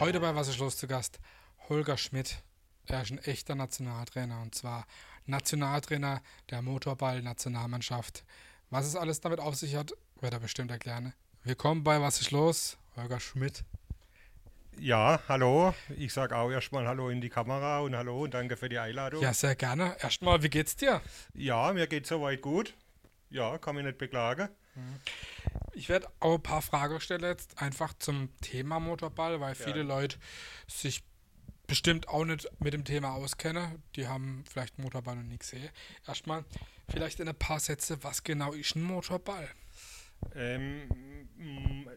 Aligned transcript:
Heute 0.00 0.18
bei 0.18 0.34
Was 0.34 0.48
ist 0.48 0.58
los 0.58 0.78
zu 0.78 0.86
Gast 0.86 1.20
Holger 1.68 1.98
Schmidt. 1.98 2.42
Er 2.86 3.02
ist 3.02 3.10
ein 3.10 3.18
echter 3.18 3.54
Nationaltrainer 3.54 4.40
und 4.40 4.54
zwar 4.54 4.86
Nationaltrainer 5.26 6.22
der 6.48 6.62
Motorball-Nationalmannschaft. 6.62 8.24
Was 8.70 8.86
es 8.86 8.96
alles 8.96 9.20
damit 9.20 9.40
auf 9.40 9.56
sich 9.56 9.76
hat, 9.76 9.92
wird 10.22 10.32
er 10.32 10.40
bestimmt 10.40 10.70
erklären. 10.70 11.12
Willkommen 11.44 11.84
bei 11.84 12.00
Was 12.00 12.18
ist 12.22 12.30
los, 12.30 12.78
Holger 12.96 13.20
Schmidt. 13.20 13.62
Ja, 14.78 15.20
hallo. 15.28 15.74
Ich 15.94 16.14
sage 16.14 16.34
auch 16.34 16.50
erstmal 16.50 16.88
Hallo 16.88 17.10
in 17.10 17.20
die 17.20 17.28
Kamera 17.28 17.80
und 17.80 17.94
Hallo 17.94 18.22
und 18.22 18.32
danke 18.32 18.56
für 18.56 18.70
die 18.70 18.78
Einladung. 18.78 19.20
Ja, 19.22 19.34
sehr 19.34 19.54
gerne. 19.54 19.98
Erstmal, 20.00 20.42
wie 20.42 20.48
geht's 20.48 20.76
dir? 20.76 21.02
Ja, 21.34 21.74
mir 21.74 21.86
geht 21.86 22.06
soweit 22.06 22.40
gut. 22.40 22.72
Ja, 23.28 23.58
kann 23.58 23.74
mich 23.74 23.84
nicht 23.84 23.98
beklagen. 23.98 24.48
Ich 25.80 25.88
werde 25.88 26.08
auch 26.20 26.34
ein 26.34 26.42
paar 26.42 26.60
Fragen 26.60 27.00
stellen 27.00 27.22
jetzt 27.22 27.56
einfach 27.62 27.94
zum 27.98 28.28
Thema 28.42 28.78
Motorball, 28.80 29.40
weil 29.40 29.54
viele 29.54 29.82
Leute 29.82 30.18
sich 30.66 31.02
bestimmt 31.66 32.06
auch 32.08 32.26
nicht 32.26 32.46
mit 32.60 32.74
dem 32.74 32.84
Thema 32.84 33.14
auskennen. 33.14 33.82
Die 33.96 34.06
haben 34.06 34.44
vielleicht 34.46 34.78
Motorball 34.78 35.16
noch 35.16 35.22
nie 35.22 35.38
gesehen. 35.38 35.70
Erstmal 36.06 36.44
vielleicht 36.90 37.18
in 37.20 37.28
ein 37.30 37.34
paar 37.34 37.60
Sätze, 37.60 37.96
was 38.04 38.22
genau 38.22 38.52
ist 38.52 38.76
ein 38.76 38.82
Motorball? 38.82 39.48
Ähm, 40.34 40.82
m- 41.38 41.88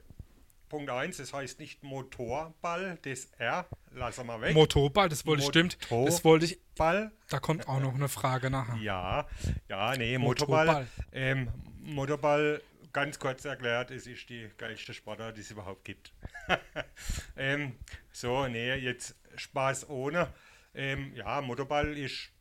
Punkt 0.69 0.89
1, 0.89 1.17
das 1.17 1.33
heißt 1.33 1.59
nicht 1.59 1.83
Motorball, 1.83 2.97
das 3.01 3.25
R, 3.37 3.67
lassen 3.91 4.25
wir 4.27 4.39
weg. 4.39 4.53
Motorball, 4.55 5.09
das 5.09 5.25
wollte 5.25 5.43
ich, 5.43 5.49
stimmt. 5.49 5.77
Das 5.89 6.23
wollte 6.23 6.45
ich, 6.45 6.57
Ball, 6.77 7.11
da 7.27 7.39
kommt 7.39 7.67
auch 7.67 7.81
noch 7.81 7.93
eine 7.95 8.07
Frage 8.07 8.49
nachher. 8.49 8.77
ja, 8.81 9.27
ja, 9.67 9.93
nee, 9.97 10.17
Motorball. 10.17 10.65
Motorball. 10.67 10.87
Ähm, 11.11 11.49
Motorball, 11.83 12.61
ganz 12.93 13.19
kurz 13.19 13.43
erklärt, 13.43 13.91
es 13.91 14.07
ist 14.07 14.29
die 14.29 14.49
geilste 14.57 14.93
Sportart, 14.93 15.35
die 15.35 15.41
es 15.41 15.51
überhaupt 15.51 15.83
gibt. 15.83 16.13
ähm, 17.35 17.75
so, 18.11 18.47
nee, 18.47 18.75
jetzt 18.75 19.15
Spaß 19.35 19.89
ohne. 19.89 20.31
Ähm, 20.73 21.13
ja, 21.15 21.41
Motorball 21.41 21.97
ist 21.97 22.31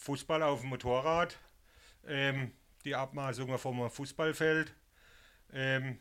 Fußball 0.00 0.42
auf 0.42 0.60
dem 0.60 0.70
Motorrad. 0.70 1.38
Ähm, 2.06 2.52
die 2.84 2.94
Abmaßungen 2.94 3.58
vom 3.58 3.90
Fußballfeld. 3.90 4.74
Ähm, 5.52 5.98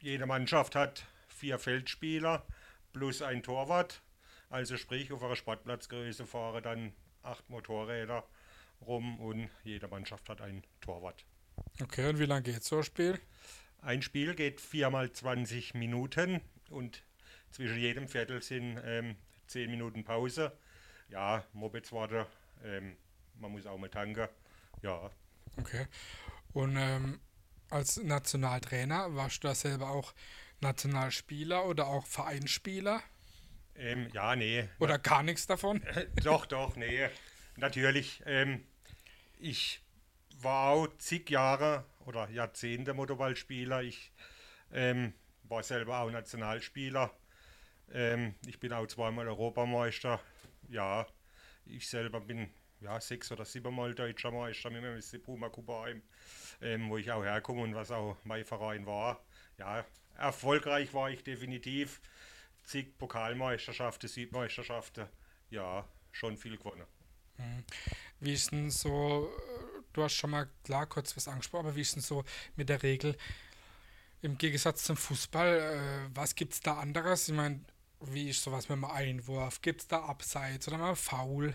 jede 0.00 0.26
Mannschaft 0.26 0.74
hat 0.76 1.06
vier 1.28 1.58
Feldspieler 1.58 2.46
plus 2.92 3.22
ein 3.22 3.42
Torwart. 3.42 4.02
Also 4.48 4.76
sprich, 4.76 5.12
auf 5.12 5.22
einer 5.22 5.36
Sportplatzgröße 5.36 6.26
fahren 6.26 6.62
dann 6.62 6.92
acht 7.22 7.48
Motorräder 7.50 8.24
rum 8.80 9.18
und 9.18 9.50
jede 9.64 9.88
Mannschaft 9.88 10.28
hat 10.28 10.40
ein 10.40 10.62
Torwart. 10.80 11.24
Okay, 11.82 12.08
und 12.08 12.18
wie 12.18 12.24
lange 12.24 12.42
geht 12.42 12.64
so 12.64 12.78
ein 12.78 12.82
Spiel? 12.84 13.18
Ein 13.82 14.02
Spiel 14.02 14.34
geht 14.34 14.60
viermal 14.60 15.12
20 15.12 15.74
Minuten 15.74 16.40
und 16.70 17.02
zwischen 17.50 17.78
jedem 17.78 18.08
Viertel 18.08 18.42
sind 18.42 18.80
ähm, 18.84 19.16
10 19.48 19.70
Minuten 19.70 20.04
Pause. 20.04 20.52
Ja, 21.08 21.44
Mopeds 21.52 21.92
warten, 21.92 22.24
ähm, 22.64 22.96
man 23.38 23.52
muss 23.52 23.66
auch 23.66 23.78
mal 23.78 23.90
tanken. 23.90 24.28
Ja, 24.82 25.10
Okay. 25.56 25.86
Und 26.52 26.76
ähm, 26.76 27.20
als 27.70 27.96
Nationaltrainer 27.96 29.14
warst 29.14 29.42
du 29.42 29.48
da 29.48 29.54
selber 29.54 29.90
auch 29.90 30.14
Nationalspieler 30.60 31.66
oder 31.66 31.86
auch 31.86 32.06
Vereinsspieler? 32.06 33.02
ähm, 33.74 34.08
ja, 34.12 34.36
nee. 34.36 34.68
Oder 34.78 34.98
gar 34.98 35.22
nichts 35.22 35.46
davon? 35.46 35.82
Doch, 36.24 36.46
doch, 36.46 36.76
nee. 36.76 37.08
Natürlich. 37.56 38.22
Ähm, 38.24 38.64
ich 39.38 39.82
war 40.42 40.70
auch 40.70 40.88
zig 40.98 41.30
Jahre 41.30 41.84
oder 42.04 42.28
Jahrzehnte 42.30 42.94
Motorballspieler. 42.94 43.82
Ich 43.82 44.12
ähm, 44.72 45.12
war 45.44 45.62
selber 45.62 46.00
auch 46.00 46.10
Nationalspieler. 46.10 47.10
Ähm, 47.92 48.34
ich 48.46 48.58
bin 48.58 48.72
auch 48.72 48.86
zweimal 48.86 49.28
Europameister. 49.28 50.20
Ja, 50.68 51.06
ich 51.64 51.88
selber 51.88 52.20
bin 52.20 52.50
ja 52.80 53.00
sechs 53.00 53.30
oder 53.32 53.44
siebenmal 53.44 53.94
deutscher 53.94 54.30
Meister 54.30 54.70
mit 54.70 54.84
dem 54.84 55.00
SC 55.00 55.22
Puma 55.22 55.48
Kubaheim, 55.48 56.02
ähm, 56.60 56.90
wo 56.90 56.98
ich 56.98 57.10
auch 57.10 57.24
herkomme 57.24 57.62
und 57.62 57.74
was 57.74 57.90
auch 57.90 58.16
mein 58.24 58.44
Verein 58.44 58.86
war. 58.86 59.24
Ja, 59.58 59.84
erfolgreich 60.16 60.92
war 60.94 61.10
ich 61.10 61.22
definitiv. 61.22 62.00
Zig 62.64 62.98
Pokalmeisterschaften, 62.98 64.08
Südmeisterschaften. 64.08 65.06
Ja, 65.50 65.86
schon 66.10 66.36
viel 66.36 66.56
gewonnen. 66.56 66.86
Wie 68.20 68.32
ist 68.32 68.50
denn 68.50 68.70
so, 68.70 69.30
äh, 69.30 69.55
du 69.96 70.02
hast 70.02 70.14
schon 70.14 70.30
mal 70.30 70.48
klar 70.64 70.86
kurz 70.86 71.16
was 71.16 71.28
angesprochen, 71.28 71.66
aber 71.66 71.76
wie 71.76 71.80
ist 71.80 71.96
denn 71.96 72.02
so 72.02 72.24
mit 72.56 72.68
der 72.68 72.82
Regel 72.82 73.16
im 74.22 74.38
Gegensatz 74.38 74.84
zum 74.84 74.96
Fußball, 74.96 75.58
äh, 75.58 76.14
was 76.14 76.34
gibt 76.34 76.54
es 76.54 76.60
da 76.60 76.78
anderes? 76.78 77.28
Ich 77.28 77.34
meine, 77.34 77.60
wie 78.00 78.30
ist 78.30 78.42
sowas 78.42 78.68
mit 78.68 78.76
dem 78.76 78.84
Einwurf? 78.84 79.62
Gibt 79.62 79.82
es 79.82 79.88
da 79.88 80.00
Abseits 80.00 80.68
oder 80.68 80.78
mal 80.78 80.96
Foul? 80.96 81.54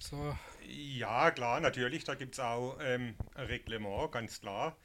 So, 0.00 0.36
Ja, 0.66 1.30
klar, 1.30 1.60
natürlich, 1.60 2.04
da 2.04 2.14
gibt 2.14 2.34
es 2.34 2.40
auch 2.40 2.78
ähm, 2.80 3.14
ein 3.34 3.46
Reglement, 3.46 4.12
ganz 4.12 4.40
klar. 4.40 4.76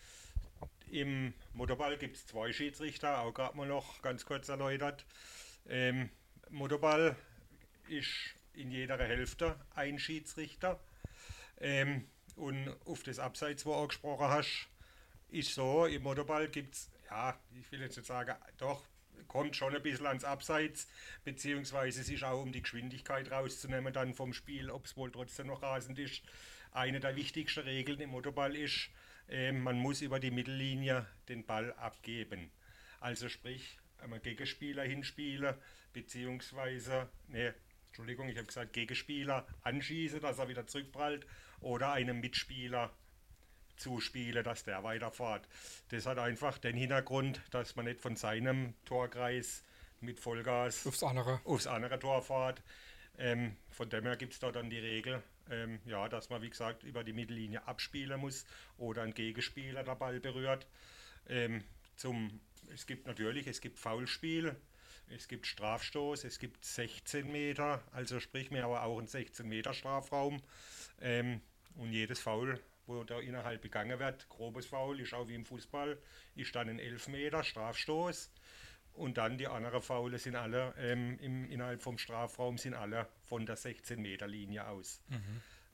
Im 0.90 1.34
Motorball 1.54 1.98
gibt 1.98 2.18
es 2.18 2.28
zwei 2.28 2.52
Schiedsrichter, 2.52 3.22
auch 3.22 3.34
gerade 3.34 3.56
mal 3.56 3.68
noch 3.68 4.02
ganz 4.02 4.26
kurz 4.26 4.50
erläutert. 4.50 5.06
Ähm, 5.70 6.10
Motorball 6.50 7.16
ist 7.88 8.36
in 8.54 8.72
jeder 8.72 8.98
Hälfte 8.98 9.56
ein 9.76 10.00
Schiedsrichter. 10.00 10.80
Ähm, 11.60 12.08
und 12.38 12.76
auf 12.86 13.04
das 13.04 13.20
Abseits, 13.20 13.66
wo 13.66 13.72
du 13.72 13.82
angesprochen 13.82 14.28
hast, 14.28 14.68
ist 15.30 15.54
so, 15.54 15.86
im 15.86 16.04
Motorball 16.04 16.48
gibt 16.50 16.76
es, 16.76 16.90
ja, 17.10 17.40
ich 17.60 17.72
will 17.72 17.82
jetzt 17.82 17.98
nicht 17.98 18.08
sagen, 18.08 18.36
doch, 18.58 18.86
kommt 19.28 19.56
schon 19.56 19.76
ein 19.76 19.82
bisschen 19.82 20.08
ans 20.08 20.24
Abseits, 20.24 20.88
beziehungsweise 21.24 22.02
es 22.02 22.10
ist 22.10 22.24
auch 22.24 22.42
um 22.42 22.52
die 22.52 22.62
Geschwindigkeit 22.62 23.32
rauszunehmen 23.32 23.94
dann 23.94 24.14
vom 24.14 24.34
Spiel, 24.34 24.70
ob 24.70 24.86
es 24.86 24.98
wohl 24.98 25.12
trotzdem 25.12 25.48
noch 25.48 25.62
rasend 25.62 26.00
ist. 26.00 26.22
Eine 26.72 27.00
der 27.00 27.16
wichtigsten 27.16 27.62
Regeln 27.62 28.00
im 28.00 28.10
Motorball 28.10 28.56
ist, 28.56 28.90
ähm, 29.30 29.62
man 29.62 29.78
muss 29.78 30.02
über 30.02 30.20
die 30.20 30.32
Mittellinie 30.32 31.06
den 31.30 31.46
Ball 31.46 31.74
abgeben. 31.74 32.52
Also 33.00 33.30
sprich, 33.30 33.78
einem 34.00 34.22
Gegenspieler 34.22 34.84
hinspielen, 34.84 35.56
beziehungsweise, 35.94 37.10
ne, 37.28 37.54
Entschuldigung, 37.88 38.30
ich 38.30 38.38
habe 38.38 38.48
gesagt 38.48 38.74
Gegenspieler 38.74 39.46
anschießen, 39.64 40.22
dass 40.22 40.40
er 40.40 40.48
wieder 40.48 40.66
zurückprallt, 40.66 41.26
oder 41.62 41.92
einem 41.92 42.20
Mitspieler 42.20 42.92
zuspielen, 43.78 44.44
dass 44.44 44.64
der 44.64 44.84
weiterfährt. 44.84 45.48
Das 45.90 46.06
hat 46.06 46.20
einfach 46.20 46.58
den 46.58 46.76
Hintergrund, 46.76 47.42
dass 47.52 47.76
man 47.76 47.86
nicht 47.86 48.02
von 48.02 48.16
seinem 48.16 48.76
Torkreis 48.86 49.64
mit 50.00 50.20
Vollgas 50.20 50.86
aufs 50.88 51.04
andere. 51.04 51.42
aufs 51.44 51.68
andere 51.68 52.00
Tor 52.00 52.22
fährt. 52.22 52.62
Ähm, 53.18 53.58
von 53.70 53.90
dem 53.90 54.04
her 54.06 54.16
gibt 54.16 54.34
es 54.34 54.40
da 54.40 54.52
dann 54.52 54.70
die 54.70 54.80
Regel, 54.80 55.22
ähm, 55.50 55.80
ja, 55.86 56.08
dass 56.10 56.30
man, 56.30 56.42
wie 56.42 56.50
gesagt, 56.50 56.84
über 56.84 57.04
die 57.04 57.14
Mittellinie 57.14 57.68
abspielen 57.68 58.20
muss 58.20 58.46
oder 58.78 59.04
ein 59.04 59.14
Gegenspieler 59.14 59.84
der 59.84 59.96
Ball 59.96 60.20
berührt. 60.20 60.68
Ähm, 61.28 61.64
zum, 61.98 62.40
es 62.74 62.86
gibt 62.88 63.06
natürlich, 63.06 63.48
es 63.48 63.62
gibt 63.62 63.80
Foulspiel, 63.80 64.56
es 65.10 65.28
gibt 65.28 65.46
Strafstoß, 65.46 66.24
es 66.24 66.40
gibt 66.40 66.64
16 66.64 67.32
Meter, 67.32 67.84
also 67.92 68.20
sprich 68.20 68.50
mir 68.50 68.64
aber 68.64 68.84
auch 68.84 68.98
einen 68.98 69.08
16 69.08 69.48
Meter 69.48 69.74
Strafraum. 69.74 70.42
Ähm, 71.02 71.42
und 71.76 71.92
jedes 71.92 72.20
Foul, 72.20 72.60
wo 72.86 73.04
da 73.04 73.20
innerhalb 73.20 73.62
begangen 73.62 74.00
wird, 74.00 74.28
grobes 74.30 74.66
Foul, 74.66 75.00
ist 75.00 75.14
auch 75.14 75.28
wie 75.28 75.36
im 75.36 75.46
Fußball, 75.46 75.98
ist 76.36 76.56
dann 76.56 76.70
ein 76.70 76.80
11 76.80 77.08
Meter 77.10 77.44
Strafstoß. 77.44 78.32
Und 78.94 79.18
dann 79.18 79.38
die 79.38 79.48
anderen 79.48 79.82
Faule 79.82 80.20
sind 80.20 80.36
alle 80.36 80.74
ähm, 80.78 81.18
im, 81.20 81.50
innerhalb 81.50 81.82
vom 81.82 81.98
Strafraum 81.98 82.58
sind 82.58 82.74
alle 82.74 83.08
von 83.24 83.46
der 83.46 83.56
16 83.56 84.02
Meter 84.02 84.28
Linie 84.28 84.68
aus. 84.68 85.02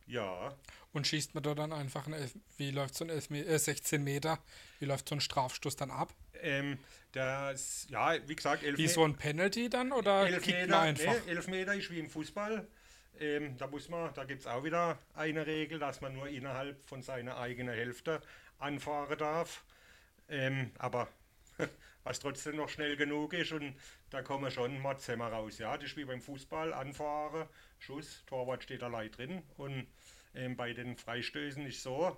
Ja, 0.05 0.55
Und 0.93 1.07
schießt 1.07 1.33
man 1.33 1.43
da 1.43 1.55
dann 1.55 1.73
einfach, 1.73 2.05
ein 2.07 2.13
Elf 2.13 2.33
wie 2.57 2.71
läuft 2.71 2.95
so 2.95 3.03
ein 3.05 3.09
Elf 3.09 3.29
äh, 3.31 3.57
16 3.57 4.03
Meter, 4.03 4.39
wie 4.79 4.85
läuft 4.85 5.09
so 5.09 5.15
ein 5.15 5.21
Strafstoß 5.21 5.75
dann 5.75 5.89
ab? 5.91 6.13
ähm, 6.41 6.77
das, 7.11 7.87
ja, 7.89 8.15
wie 8.27 8.35
gesagt, 8.35 8.63
11 8.63 8.77
Wie 8.77 8.87
so 8.87 9.03
ein 9.03 9.15
Penalty 9.15 9.69
dann 9.69 9.91
oder 9.91 10.27
elf 10.27 10.43
kickt 10.43 10.59
Meter, 10.59 10.77
man 10.77 10.87
einfach? 10.87 11.15
Nee, 11.25 11.31
elf 11.31 11.47
Meter 11.47 11.73
ist 11.73 11.89
wie 11.89 11.99
im 11.99 12.09
Fußball. 12.09 12.67
Ähm, 13.19 13.57
da 13.57 13.67
muss 13.67 13.89
man, 13.89 14.13
da 14.13 14.23
gibt 14.23 14.41
es 14.41 14.47
auch 14.47 14.63
wieder 14.63 14.99
eine 15.13 15.45
Regel, 15.45 15.79
dass 15.79 16.01
man 16.01 16.13
nur 16.13 16.27
innerhalb 16.27 16.83
von 16.87 17.01
seiner 17.01 17.37
eigenen 17.37 17.73
Hälfte 17.73 18.21
anfahren 18.59 19.17
darf. 19.17 19.63
Ähm, 20.29 20.71
aber 20.77 21.07
was 22.03 22.19
trotzdem 22.19 22.55
noch 22.57 22.69
schnell 22.69 22.95
genug 22.95 23.33
ist 23.33 23.51
und 23.51 23.75
da 24.09 24.21
kommen 24.21 24.51
schon 24.51 24.79
Mordzimmer 24.79 25.27
raus. 25.31 25.57
Ja, 25.57 25.75
das 25.77 25.87
ist 25.91 25.97
wie 25.97 26.05
beim 26.05 26.21
Fußball, 26.21 26.73
anfahren, 26.73 27.47
Schuss, 27.79 28.23
Torwart 28.25 28.63
steht 28.63 28.83
allein 28.83 29.11
drin 29.11 29.43
und 29.57 29.87
ähm, 30.33 30.55
bei 30.55 30.73
den 30.73 30.95
Freistößen 30.95 31.65
ist 31.65 31.83
so, 31.83 32.15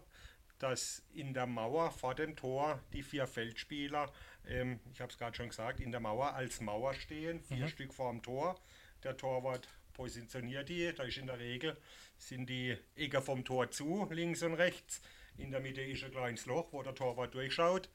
dass 0.60 1.04
in 1.14 1.34
der 1.34 1.48
Mauer 1.48 1.92
vor 1.92 2.16
dem 2.16 2.36
Tor 2.36 2.82
die 2.94 3.02
vier 3.02 3.28
Feldspieler, 3.28 4.12
ähm, 4.48 4.80
ich 4.94 5.02
habe 5.02 5.12
es 5.12 5.18
gerade 5.18 5.36
schon 5.36 5.50
gesagt, 5.50 5.80
in 5.80 5.92
der 5.92 6.02
Mauer 6.02 6.34
als 6.34 6.60
Mauer 6.62 6.94
stehen, 6.94 7.42
vier 7.42 7.68
Stück 7.68 7.94
vor 7.94 8.12
dem 8.12 8.22
Tor. 8.22 8.60
Der 9.04 9.16
Torwart 9.16 9.70
positioniert 10.00 10.70
die, 10.70 10.94
da 10.96 11.04
ist 11.04 11.18
in 11.18 11.28
der 11.28 11.40
Regel, 11.40 11.76
sind 12.18 12.50
die 12.50 12.78
Ecken 12.96 13.22
vom 13.22 13.44
Tor 13.44 13.70
zu, 13.70 14.08
links 14.10 14.42
und 14.44 14.54
rechts. 14.54 15.02
In 15.36 15.52
der 15.52 15.60
Mitte 15.60 15.82
ist 15.82 16.06
ein 16.06 16.12
kleines 16.12 16.46
Loch, 16.46 16.72
wo 16.72 16.82
der 16.82 16.96
Torwart 16.96 17.34
durchschaut. 17.34 17.90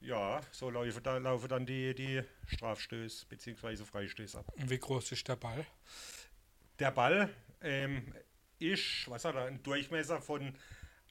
Ja, 0.00 0.40
so 0.50 0.70
laufen, 0.70 1.02
da, 1.02 1.18
laufen 1.18 1.48
dann 1.48 1.66
die, 1.66 1.94
die 1.94 2.22
Strafstöße 2.46 3.26
bzw. 3.26 3.84
Freistöße 3.84 4.38
ab. 4.38 4.50
Und 4.56 4.70
wie 4.70 4.78
groß 4.78 5.12
ist 5.12 5.28
der 5.28 5.36
Ball? 5.36 5.66
Der 6.78 6.90
Ball 6.90 7.28
ähm, 7.60 8.14
ist, 8.58 9.10
was 9.10 9.26
hat 9.26 9.34
er, 9.34 9.44
ein 9.44 9.62
Durchmesser 9.62 10.22
von 10.22 10.54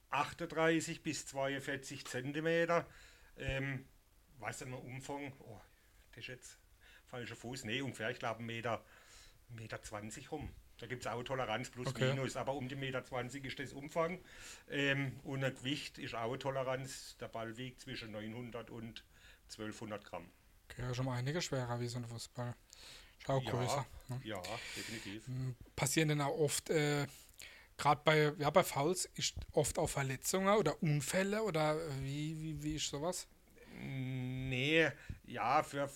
38 0.09 1.03
bis 1.03 1.27
42 1.27 2.03
Zentimeter. 2.07 2.87
Ähm, 3.37 3.85
was 4.39 4.63
im 4.63 4.73
Umfang, 4.73 5.33
oh, 5.37 5.61
das 6.09 6.23
ist 6.23 6.27
jetzt 6.29 6.57
falscher 7.05 7.35
Fuß, 7.35 7.65
nee, 7.65 7.81
ungefähr, 7.81 8.09
ich 8.09 8.17
glaube, 8.17 8.41
1,20 8.41 8.45
Meter, 8.45 8.83
Meter 9.55 9.81
20 9.81 10.31
rum. 10.31 10.49
Da 10.79 10.87
gibt 10.87 11.05
es 11.05 11.11
auch 11.11 11.21
Toleranz 11.23 11.69
plus 11.69 11.87
Okay. 11.89 12.09
minus, 12.13 12.35
aber 12.35 12.53
um 12.55 12.67
die 12.67 12.75
Meter 12.75 13.03
20 13.03 13.45
ist 13.45 13.59
das 13.59 13.73
Umfang. 13.73 14.19
Ähm, 14.69 15.19
und 15.23 15.41
das 15.41 15.53
Gewicht 15.55 15.97
ist 15.99 16.15
auch 16.15 16.35
Toleranz. 16.37 17.17
Der 17.19 17.27
Ball 17.27 17.55
wiegt 17.57 17.81
zwischen 17.81 18.11
900 18.11 18.69
und 18.71 19.03
1200 19.49 20.03
Gramm. 20.03 20.29
Okay, 20.69 20.81
ja, 20.81 20.93
schon 20.93 21.05
mal 21.05 21.17
einige 21.17 21.41
schwerer 21.41 21.79
wie 21.79 21.87
so 21.87 21.97
ein 21.97 22.05
Fußball. 22.05 22.55
Schau 23.25 23.39
größer. 23.41 23.85
Ja, 24.09 24.15
Ne? 24.15 24.21
ja, 24.23 24.41
definitiv. 24.75 25.23
Passieren 25.75 26.09
denn 26.09 26.21
auch 26.21 26.37
oft, 26.37 26.69
äh, 26.71 27.05
gerade 27.77 28.01
bei, 28.03 28.33
ja, 28.39 28.49
bei 28.49 28.63
Fouls, 28.63 29.05
ist 29.15 29.35
oft 29.51 29.77
auch 29.77 29.89
Verletzungen 29.89 30.55
oder 30.57 30.81
Unfälle 30.81 31.43
oder 31.43 31.77
wie, 32.01 32.41
wie, 32.41 32.63
wie 32.63 32.75
ist 32.75 32.89
sowas? 32.89 33.27
Nee, 33.79 34.89
ja, 35.25 35.61
für 35.63 35.87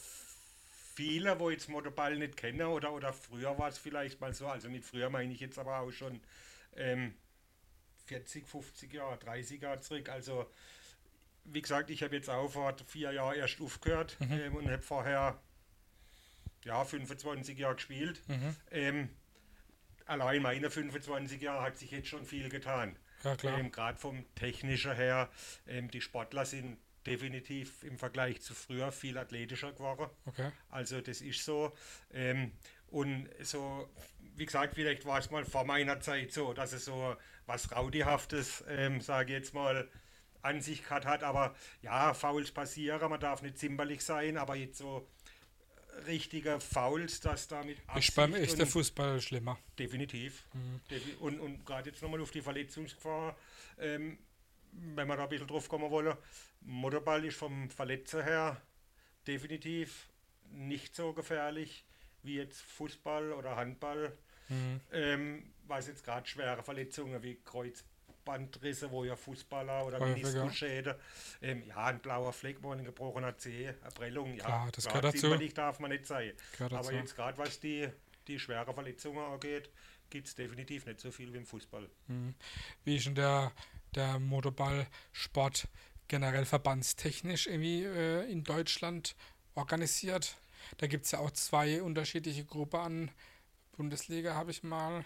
viele, 0.96 1.40
wo 1.40 1.50
jetzt 1.50 1.70
Motorball 1.70 2.18
nicht 2.18 2.38
kennen 2.38 2.68
oder, 2.68 2.94
oder 2.94 3.14
früher 3.14 3.58
war 3.60 3.68
es 3.68 3.78
vielleicht 3.78 4.22
mal 4.22 4.34
so, 4.34 4.48
also 4.48 4.70
mit 4.70 4.86
früher 4.86 5.10
meine 5.10 5.34
ich 5.34 5.42
jetzt 5.42 5.60
aber 5.60 5.80
auch 5.80 5.92
schon 5.92 6.22
ähm, 6.76 7.14
40, 8.06 8.48
50 8.48 8.94
Jahre, 8.94 9.18
30 9.18 9.62
Jahre 9.62 9.80
zurück. 9.82 10.10
Also, 10.10 10.50
wie 11.44 11.62
gesagt, 11.62 11.90
ich 11.90 12.02
habe 12.02 12.16
jetzt 12.16 12.30
auch 12.30 12.48
vor 12.48 12.76
vier 12.88 13.12
Jahren 13.12 13.36
erst 13.38 13.60
aufgehört 13.62 14.18
ähm, 14.22 14.56
und 14.56 14.70
habe 14.70 14.82
vorher 14.82 15.40
ja, 16.64 16.84
25 16.84 17.58
Jahre 17.58 17.76
gespielt. 17.76 18.22
Ähm, 18.72 19.10
allein 20.06 20.42
meine 20.42 20.70
25 20.70 21.42
Jahre 21.42 21.64
hat 21.64 21.78
sich 21.78 21.92
jetzt 21.92 22.08
schon 22.08 22.26
viel 22.26 22.50
getan. 22.50 22.96
Ja, 23.24 23.36
klar. 23.36 23.60
Ähm, 23.60 23.72
Gerade 23.72 23.98
vom 23.98 24.24
technischen 24.36 24.94
her, 24.94 25.30
ähm, 25.68 25.90
die 25.92 26.02
Sportler 26.02 26.46
sind 26.46 26.78
definitiv 27.08 27.84
im 27.84 27.98
Vergleich 27.98 28.42
zu 28.42 28.54
früher 28.54 28.92
viel 28.92 29.18
athletischer 29.18 29.72
geworden. 29.72 30.10
Okay. 30.26 30.52
Also 30.70 31.02
das 31.02 31.22
ist 31.22 31.44
so. 31.46 31.74
Ähm, 32.14 32.52
und 32.88 33.28
so, 33.42 33.90
wie 34.36 34.46
gesagt, 34.46 34.76
vielleicht 34.76 35.06
war 35.06 35.20
es 35.20 35.30
mal 35.32 35.44
vor 35.46 35.66
meiner 35.66 36.00
Zeit 36.00 36.32
so, 36.32 36.54
dass 36.54 36.74
es 36.74 36.86
so 36.86 37.16
was 37.46 37.72
Raudihaftes, 37.72 38.64
ähm, 38.68 39.02
sage 39.02 39.34
ich 39.34 39.40
jetzt 39.40 39.54
mal, 39.54 39.90
an 40.42 40.62
sich 40.62 40.84
gehabt 40.84 41.06
hat. 41.06 41.24
Aber 41.24 41.56
ja, 41.82 42.14
Fouls 42.14 42.52
passieren, 42.52 43.10
man 43.10 43.20
darf 43.20 43.42
nicht 43.42 43.58
zimperlich 43.58 44.02
sein, 44.04 44.38
aber 44.38 44.56
jetzt 44.56 44.78
so 44.78 45.08
richtige 46.08 46.60
Fouls, 46.60 47.22
dass 47.22 47.48
damit 47.48 47.78
Ist 47.96 48.16
beim 48.16 48.34
Absicht 48.34 48.52
echten 48.52 48.66
Fußball 48.68 49.22
schlimmer. 49.22 49.58
Definitiv. 49.80 50.44
Defi- 50.90 51.16
Und, 51.20 51.40
und 51.40 51.66
gerade 51.66 51.90
jetzt 51.90 52.02
nochmal 52.02 52.22
auf 52.22 52.32
die 52.32 52.42
Verletzungsgefahr, 52.42 53.36
ähm, 53.80 54.18
wenn 54.96 55.08
wir 55.08 55.16
da 55.18 55.24
ein 55.24 55.30
bisschen 55.30 55.48
drauf 55.48 55.70
kommen 55.70 55.90
wollen, 55.90 56.16
Motorball 56.62 57.24
ist 57.26 57.38
vom 57.38 57.70
Verletzer 57.70 58.24
her 58.24 58.62
definitiv 59.28 60.10
nicht 60.52 60.96
so 60.96 61.14
gefährlich 61.14 61.86
wie 62.24 62.38
jetzt 62.38 62.62
Fußball 62.62 63.34
oder 63.34 63.56
Handball. 63.56 64.18
Ähm, 64.92 65.54
was 65.68 65.88
jetzt 65.88 66.04
gerade 66.04 66.28
schwere 66.28 66.62
Verletzungen 66.62 67.22
wie 67.24 67.40
Kreuzbandrisse, 67.44 68.92
wo 68.92 69.04
ja 69.04 69.16
Fußballer 69.16 69.86
oder. 69.86 70.00
Meniskusschäden, 70.00 70.96
ähm, 71.42 71.64
ja, 71.68 71.86
ein 71.86 72.00
blauer 72.00 72.32
Fleck, 72.32 72.62
wo 72.62 72.72
ein 72.72 72.84
gebrochener 72.84 73.38
Zeh, 73.38 73.70
eine 73.70 73.92
Prellung, 73.94 74.36
ja, 74.36 74.46
Klar, 74.46 74.70
das 74.72 74.86
gehört 74.86 75.06
dazu. 75.06 75.18
zimperlich 75.18 75.54
darf 75.54 75.80
man 75.80 75.92
nicht 75.92 76.06
sein. 76.06 76.34
Aber 76.60 76.70
dazu. 76.70 76.92
jetzt 76.92 77.16
gerade 77.16 77.38
was 77.38 77.60
die, 77.60 77.90
die 78.28 78.40
schwere 78.40 78.72
Verletzungen 78.74 79.18
angeht, 79.18 79.70
gibt 80.10 80.28
es 80.28 80.36
definitiv 80.36 80.86
nicht 80.86 81.00
so 81.00 81.12
viel 81.12 81.34
wie 81.34 81.38
im 81.38 81.46
Fußball. 81.46 81.90
Wie 82.84 82.96
ist 82.96 83.08
denn 83.08 83.16
der, 83.16 83.52
der 83.96 84.20
Motorballsport 84.20 85.68
generell 86.08 86.46
verbandstechnisch 86.46 87.48
irgendwie 87.48 87.84
äh, 87.84 88.30
in 88.32 88.44
Deutschland 88.44 89.16
organisiert? 89.56 90.36
Da 90.78 90.88
gibt 90.88 91.06
es 91.06 91.12
ja 91.12 91.20
auch 91.20 91.32
zwei 91.32 91.82
unterschiedliche 91.82 92.46
Gruppen 92.46 92.80
an 92.80 93.12
Bundesliga, 93.78 94.36
habe 94.36 94.52
ich 94.52 94.64
mal 94.64 95.04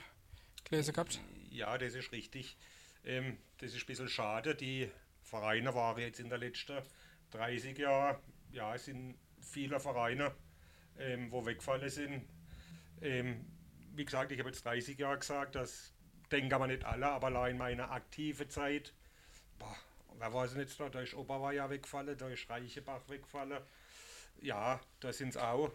gelesen 0.63 0.93
gehabt. 0.93 1.19
Ja, 1.49 1.77
das 1.77 1.95
ist 1.95 2.11
richtig. 2.11 2.57
Ähm, 3.03 3.37
das 3.57 3.73
ist 3.73 3.83
ein 3.83 3.87
bisschen 3.87 4.09
schade. 4.09 4.55
Die 4.55 4.89
Vereine 5.23 5.73
waren 5.73 5.99
jetzt 5.99 6.19
in 6.19 6.29
den 6.29 6.39
letzten 6.39 6.81
30 7.31 7.77
Jahren, 7.77 8.17
ja, 8.51 8.75
es 8.75 8.85
sind 8.85 9.17
viele 9.39 9.79
Vereine, 9.79 10.33
ähm, 10.97 11.31
wo 11.31 11.45
weggefallen 11.45 11.89
sind. 11.89 12.27
Ähm, 13.01 13.45
wie 13.93 14.05
gesagt, 14.05 14.31
ich 14.31 14.39
habe 14.39 14.49
jetzt 14.49 14.65
30 14.65 14.97
Jahre 14.97 15.19
gesagt, 15.19 15.55
das 15.55 15.93
denken 16.31 16.53
aber 16.53 16.67
nicht 16.67 16.85
alle, 16.85 17.07
aber 17.07 17.27
allein 17.27 17.57
meine 17.57 17.89
aktive 17.89 18.47
Zeit, 18.47 18.93
boah, 19.57 19.75
wer 20.17 20.33
weiß 20.33 20.55
nicht, 20.55 20.79
da 20.79 21.01
ist 21.01 21.13
Oberweier 21.13 21.69
weggefallen, 21.69 22.17
da 22.17 22.29
ist 22.29 22.49
Reichebach 22.49 23.01
weggefallen. 23.07 23.59
Ja, 24.41 24.79
da 24.99 25.11
sind 25.11 25.29
es 25.29 25.37
auch 25.37 25.71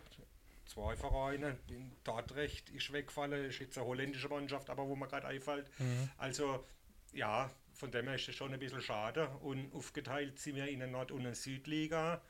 zwei 0.66 0.96
Vereine. 0.96 1.58
In 1.68 1.92
Dordrecht 2.04 2.70
ist 2.70 2.92
weggefallen, 2.92 3.44
ist 3.44 3.58
jetzt 3.58 3.76
eine 3.76 3.86
holländische 3.86 4.28
Mannschaft, 4.28 4.70
aber 4.70 4.86
wo 4.86 4.96
mir 4.96 5.06
gerade 5.06 5.26
einfällt. 5.26 5.70
Also, 6.16 6.64
ja, 7.12 7.50
von 7.74 7.90
dem 7.90 8.06
her 8.06 8.14
ist 8.14 8.28
das 8.28 8.34
schon 8.34 8.52
ein 8.52 8.58
bisschen 8.58 8.80
schade. 8.80 9.28
Und 9.42 9.72
aufgeteilt 9.74 10.38
sind 10.38 10.56
wir 10.56 10.68
in 10.68 10.78
der 10.78 10.88
Nord- 10.88 11.10
und 11.10 11.24
der 11.24 11.34
Südliga, 11.34 12.22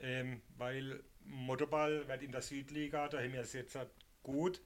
ähm, 0.00 0.42
weil 0.56 1.02
Motorball 1.24 2.06
wird 2.08 2.22
in 2.22 2.32
der 2.32 2.42
Südliga, 2.42 3.08
da 3.08 3.18
haben 3.18 3.32
wir 3.32 3.40
es 3.40 3.52
jetzt 3.52 3.74
halt 3.74 3.90
gut. 4.22 4.60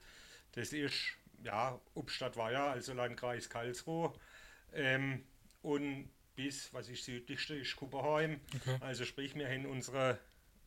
Das 0.53 0.73
ist, 0.73 1.15
ja, 1.43 1.79
Obstadtweier, 1.93 2.71
also 2.71 2.93
Landkreis 2.93 3.49
Karlsruhe. 3.49 4.13
Ähm, 4.73 5.23
und 5.61 6.09
bis, 6.35 6.73
was 6.73 6.89
ist 6.89 7.05
südlichste, 7.05 7.55
ist 7.55 7.75
Kupperheim. 7.75 8.39
Okay. 8.55 8.77
Also 8.81 9.05
sprich, 9.05 9.35
wir 9.35 9.47
haben 9.47 9.65
unsere 9.65 10.19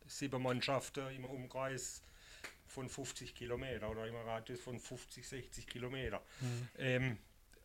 sieben 0.07 0.43
Mannschaften 0.43 1.09
im 1.15 1.25
Umkreis 1.25 2.03
von 2.67 2.89
50 2.89 3.35
Kilometer 3.35 3.91
oder 3.91 4.07
im 4.07 4.15
Radius 4.15 4.61
von 4.61 4.79
50, 4.79 5.27
60 5.27 5.67
Kilometer. 5.67 6.23
Ähm, 6.79 7.19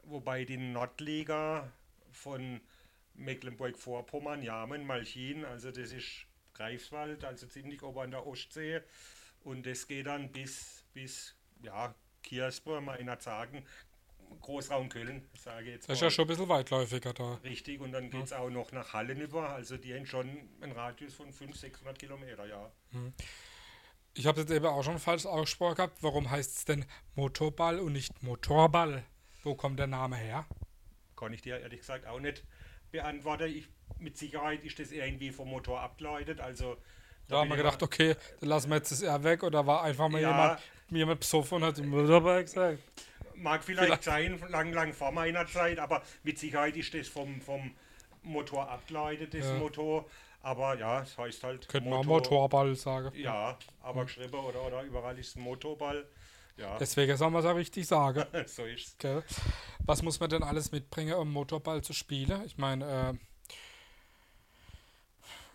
wobei 0.04 0.46
die 0.46 0.58
Nordliga 0.58 1.72
von 2.12 2.62
Mecklenburg-Vorpommern, 3.16 4.42
Jamen, 4.42 4.86
Malchin, 4.86 5.46
also 5.46 5.72
das 5.72 5.92
ist 5.92 6.25
Greifswald, 6.54 7.24
also 7.24 7.48
ziemlich 7.48 7.82
ober 7.84 8.03
an 8.03 8.12
der 8.12 8.25
Ostsee 8.25 8.82
und 9.44 9.65
das 9.65 9.88
geht 9.88 10.08
dann 10.08 10.32
bis, 10.32 10.84
bis 10.94 11.36
ja, 11.63 11.94
Mal 12.82 12.96
in 12.96 13.10
Zagen, 13.20 13.66
Großraum 14.42 14.88
Köln, 14.90 15.28
sage 15.38 15.66
ich 15.68 15.74
jetzt 15.74 15.90
Das 15.90 15.96
ist 15.98 16.01
mal. 16.01 16.08
ja 16.08 16.12
schon 16.12 16.25
ein 16.25 16.28
bisschen 16.30 16.50
weitläufiger 16.50 17.13
da. 17.13 17.34
Richtig, 17.44 17.82
und 17.82 17.92
dann 17.92 18.10
geht 18.10 18.24
es 18.24 18.34
auch 18.34 18.50
noch 18.50 18.72
nach 18.72 18.94
Hallen 18.94 19.20
über. 19.20 19.50
Also 19.50 19.78
die 19.78 19.94
haben 19.94 20.06
schon 20.06 20.30
einen 20.62 20.72
Radius 20.72 21.13
von 21.13 21.32
500, 21.34 21.58
600 21.60 22.00
Kilometer, 22.00 22.46
ja. 22.46 22.72
Ich 24.13 24.25
habe 24.25 24.42
jetzt 24.42 24.51
eben 24.51 24.66
auch 24.66 24.84
schon 24.84 25.00
falsch 25.00 25.25
ausgesprochen 25.25 25.75
gehabt. 25.75 25.98
Warum 26.01 26.30
heißt 26.30 26.58
es 26.58 26.66
denn 26.66 26.86
Motorball 27.16 27.80
und 27.80 27.94
nicht 27.94 28.24
Motorball? 28.24 29.04
Wo 29.44 29.56
kommt 29.56 29.80
der 29.80 29.88
Name 29.88 30.16
her? 30.18 30.46
Kann 31.16 31.34
ich 31.34 31.42
dir 31.42 31.60
ehrlich 31.60 31.80
gesagt 31.82 32.06
auch 32.06 32.20
nicht 32.20 32.44
beantworten. 32.92 33.44
Ich, 33.50 33.68
mit 34.00 34.18
Sicherheit 34.18 34.63
ist 34.63 34.80
das 34.80 34.92
irgendwie 34.92 35.32
vom 35.32 35.50
Motor 35.50 35.82
abgeleitet. 35.82 36.40
Also 36.42 36.78
Da 37.28 37.40
haben 37.40 37.50
wir 37.50 37.58
gedacht, 37.58 37.82
okay, 37.84 38.16
dann 38.40 38.50
lassen 38.50 38.70
wir 38.70 38.78
jetzt 38.78 38.92
das 38.92 39.01
R 39.01 39.24
weg 39.24 39.44
oder 39.44 39.66
war 39.66 39.84
einfach 39.84 40.10
mal 40.10 40.22
Ja. 40.22 40.30
jemand, 40.32 40.62
jemand 40.98 41.19
besoffen 41.19 41.57
und 41.57 41.63
hat 41.63 41.77
Motorball 41.83 42.43
gesagt. 42.43 42.79
mal- 43.36 43.41
mag 43.43 43.63
vielleicht 43.63 44.03
sein, 44.03 44.39
lang, 44.50 44.71
lang 44.74 44.93
vor 44.93 45.12
meiner 45.12 45.48
Zeit, 45.48 45.79
aber 45.79 46.03
mit 46.24 46.38
Sicherheit 46.38 46.75
ist 46.77 46.93
das 46.93 47.07
vom, 47.07 47.41
vom 47.41 47.71
Motor 48.24 48.69
abgeleitet, 48.69 49.33
das 49.33 49.45
Ja. 49.45 49.53
Motor. 49.57 50.05
Aber 50.43 50.77
ja, 50.77 51.01
es 51.01 51.17
heißt 51.17 51.43
halt 51.43 51.67
Könnte 51.69 51.89
man 51.89 52.00
auch 52.00 52.05
Motorball 52.05 52.75
sagen. 52.75 53.12
Ja, 53.15 53.57
aber 53.81 54.05
geschrieben 54.05 54.33
oder, 54.36 54.65
oder 54.65 54.81
überall 54.83 55.17
ist 55.19 55.36
ein 55.36 55.41
Motorball. 55.43 56.05
Ja, 56.57 56.77
Deswegen 56.77 57.15
soll 57.15 57.29
man 57.31 57.43
es 57.43 57.50
auch 57.50 57.55
richtig 57.55 57.88
sagen. 57.88 58.24
so 58.48 58.65
ist 58.65 58.88
es. 58.88 58.98
Gell? 58.98 59.24
Was 59.86 60.01
muss 60.03 60.19
man 60.19 60.29
denn 60.29 60.43
alles 60.43 60.71
mitbringen, 60.71 61.13
um 61.13 61.31
Motorball 61.31 61.81
zu 61.81 61.93
spielen? 61.93 62.43
Ich 62.45 62.57
meine, 62.57 63.15
äh, 63.17 63.17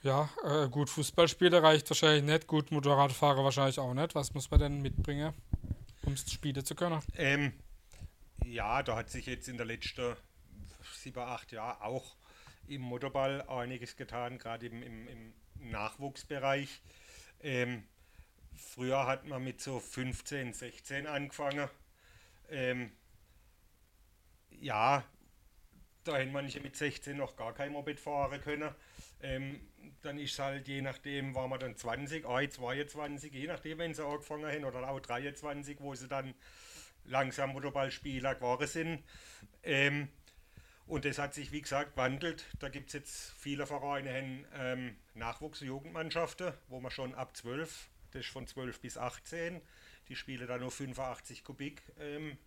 ja, 0.07 0.31
äh, 0.45 0.69
gut 0.69 0.89
Fußballspielen 0.89 1.63
reicht 1.63 1.91
wahrscheinlich 1.91 2.23
nicht, 2.23 2.47
gut 2.47 2.71
Motorradfahrer 2.71 3.45
wahrscheinlich 3.45 3.79
auch 3.79 3.93
nicht. 3.93 4.15
Was 4.15 4.33
muss 4.33 4.51
man 4.51 4.61
denn 4.61 4.81
mitbringen, 4.81 5.35
um 6.05 6.13
es 6.15 6.31
spielen 6.31 6.65
zu 6.65 6.75
können? 6.75 7.03
Ähm, 7.17 7.53
ja, 8.45 8.83
da 8.83 8.97
hat 8.97 9.11
sich 9.11 9.27
jetzt 9.27 9.49
in 9.49 9.57
der 9.57 9.67
letzten 9.67 10.17
sieben, 10.95 11.19
acht 11.19 11.53
Jahren 11.53 11.83
auch 11.83 12.17
im 12.69 12.83
Motorball 12.83 13.43
einiges 13.49 13.97
getan, 13.97 14.39
gerade 14.39 14.67
im, 14.67 14.83
im, 14.83 15.09
im 15.09 15.35
Nachwuchsbereich. 15.71 16.81
Ähm, 17.41 17.85
früher 18.55 19.07
hat 19.07 19.27
man 19.27 19.43
mit 19.43 19.61
so 19.61 19.81
15, 19.81 20.53
16 20.53 21.07
angefangen. 21.07 21.69
Ähm, 22.49 22.93
ja, 24.51 25.05
da 26.07 26.17
hätten 26.17 26.33
manche 26.33 26.61
mit 26.61 26.77
16 26.77 27.17
noch 27.17 27.37
gar 27.37 27.55
kein 27.55 27.73
Moped 27.73 27.99
fahren 28.01 28.41
können. 28.41 28.75
Ähm, 29.23 29.61
dann 30.03 30.19
ist 30.19 30.33
es 30.33 30.39
halt, 30.39 30.69
je 30.69 30.83
nachdem, 30.83 31.35
war 31.35 31.49
man 31.49 31.59
dann 31.59 31.77
20, 31.77 32.27
ah, 32.27 32.49
22, 32.49 33.33
je 33.33 33.47
nachdem, 33.47 33.79
wenn 33.79 33.95
sie 33.95 34.05
angefangen 34.05 34.47
haben, 34.47 34.65
oder 34.65 34.89
auch 34.89 35.01
23, 35.01 35.81
wo 35.81 35.95
sie 35.95 36.09
dann 36.09 36.35
langsam 37.05 37.51
Motorballspieler 37.51 38.35
geworden 38.35 38.67
sind. 38.67 39.03
Ähm, 39.63 40.09
und 40.87 41.05
das 41.05 41.19
hat 41.19 41.35
sich, 41.35 41.51
wie 41.51 41.63
gesagt, 41.63 41.93
gewandelt. 41.93 42.45
Da 42.61 42.69
gibt 42.69 42.89
es 42.89 42.93
jetzt 42.93 43.33
viele 43.39 43.67
Vereine, 43.67 44.13
haben 44.13 44.45
ähm, 44.55 44.97
Nachwuchs-Jugendmannschaften, 45.15 46.53
wo 46.69 46.81
man 46.81 46.93
schon 46.93 47.15
ab 47.15 47.37
12, 47.37 47.89
das 48.13 48.21
ist 48.21 48.31
von 48.31 48.47
12 48.47 48.81
bis 48.81 48.97
18, 48.97 49.61
die 50.09 50.17
spielen 50.17 50.47
dann 50.47 50.61
nur 50.61 50.71
85 50.71 51.43
Kubik 51.43 51.83
ähm, 51.99 52.39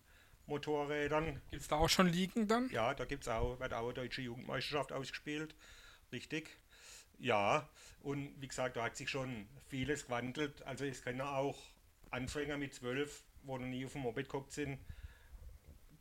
Motorrädern. 0.49 1.41
Gibt 1.51 1.61
es 1.61 1.67
da 1.67 1.77
auch 1.77 1.87
schon 1.87 2.07
Ligen 2.07 2.47
dann? 2.47 2.69
Ja, 2.71 2.93
da 2.93 3.05
gibt's 3.05 3.27
auch, 3.27 3.59
wird 3.59 3.73
auch 3.73 3.85
eine 3.85 3.93
deutsche 3.93 4.21
Jugendmeisterschaft 4.21 4.91
ausgespielt. 4.91 5.55
Richtig. 6.11 6.57
Ja, 7.19 7.69
und 8.01 8.33
wie 8.41 8.47
gesagt, 8.47 8.75
da 8.77 8.83
hat 8.83 8.97
sich 8.97 9.09
schon 9.09 9.47
vieles 9.69 10.05
gewandelt. 10.05 10.61
Also 10.63 10.85
es 10.85 11.01
können 11.01 11.21
auch 11.21 11.57
Anfänger 12.11 12.57
mit 12.57 12.73
12, 12.73 13.23
wo 13.43 13.57
noch 13.57 13.67
nie 13.67 13.85
auf 13.85 13.93
dem 13.93 14.01
Moped 14.01 14.25
geguckt 14.25 14.51
sind, 14.51 14.79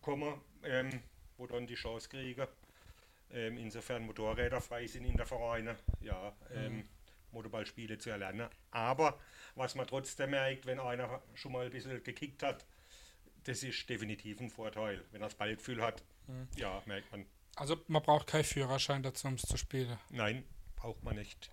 kommen, 0.00 0.40
ähm, 0.64 1.02
wo 1.37 1.47
dann 1.47 1.67
die 1.67 1.75
Chance 1.75 2.09
kriegen. 2.09 2.47
Ähm, 3.31 3.59
insofern 3.59 4.07
Motorräder 4.07 4.61
frei 4.61 4.87
sind 4.87 5.05
in 5.05 5.17
der 5.17 5.26
Vereine, 5.26 5.76
ja, 6.00 6.33
ähm, 6.55 6.76
mhm. 6.76 6.88
Motorballspiele 7.33 7.99
zu 7.99 8.11
erlernen. 8.11 8.49
Aber 8.71 9.19
was 9.55 9.75
man 9.75 9.87
trotzdem 9.87 10.31
merkt, 10.31 10.64
wenn 10.64 10.81
einer 10.81 11.21
schon 11.35 11.52
mal 11.52 11.67
ein 11.67 11.73
bisschen 11.73 12.02
gekickt 12.02 12.43
hat, 12.43 12.64
das 13.49 13.62
ist 13.62 13.88
definitiv 13.88 14.40
ein 14.40 14.50
Vorteil. 14.50 15.02
Wenn 15.11 15.23
er 15.23 15.28
das 15.28 15.35
Ballgefühl 15.35 15.83
hat, 15.83 16.05
mhm. 16.26 16.49
ja, 16.57 16.83
merkt 16.85 17.11
man. 17.11 17.25
Also 17.57 17.76
man 17.88 18.02
braucht 18.02 18.26
keinen 18.26 18.45
Führerschein 18.45 19.02
dazu, 19.02 19.26
um 19.26 19.35
es 19.35 19.43
zu 19.43 19.57
spielen. 19.57 19.99
Nein, 20.11 20.45
braucht 20.76 21.02
man 21.02 21.17
nicht. 21.17 21.50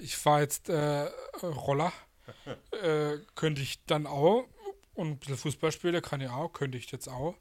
Ich 0.00 0.16
fahre 0.16 0.40
jetzt 0.40 0.70
äh, 0.70 1.08
Roller. 1.42 1.92
äh, 2.82 3.18
könnte 3.34 3.62
ich 3.62 3.84
dann 3.84 4.06
auch 4.06 4.48
und 4.94 5.08
ein 5.08 5.18
bisschen 5.18 5.36
Fußball 5.36 5.70
spielen, 5.70 6.00
kann 6.02 6.20
ich 6.20 6.28
auch, 6.28 6.48
könnte 6.48 6.76
ich 6.78 6.90
jetzt 6.90 7.06
auch 7.06 7.36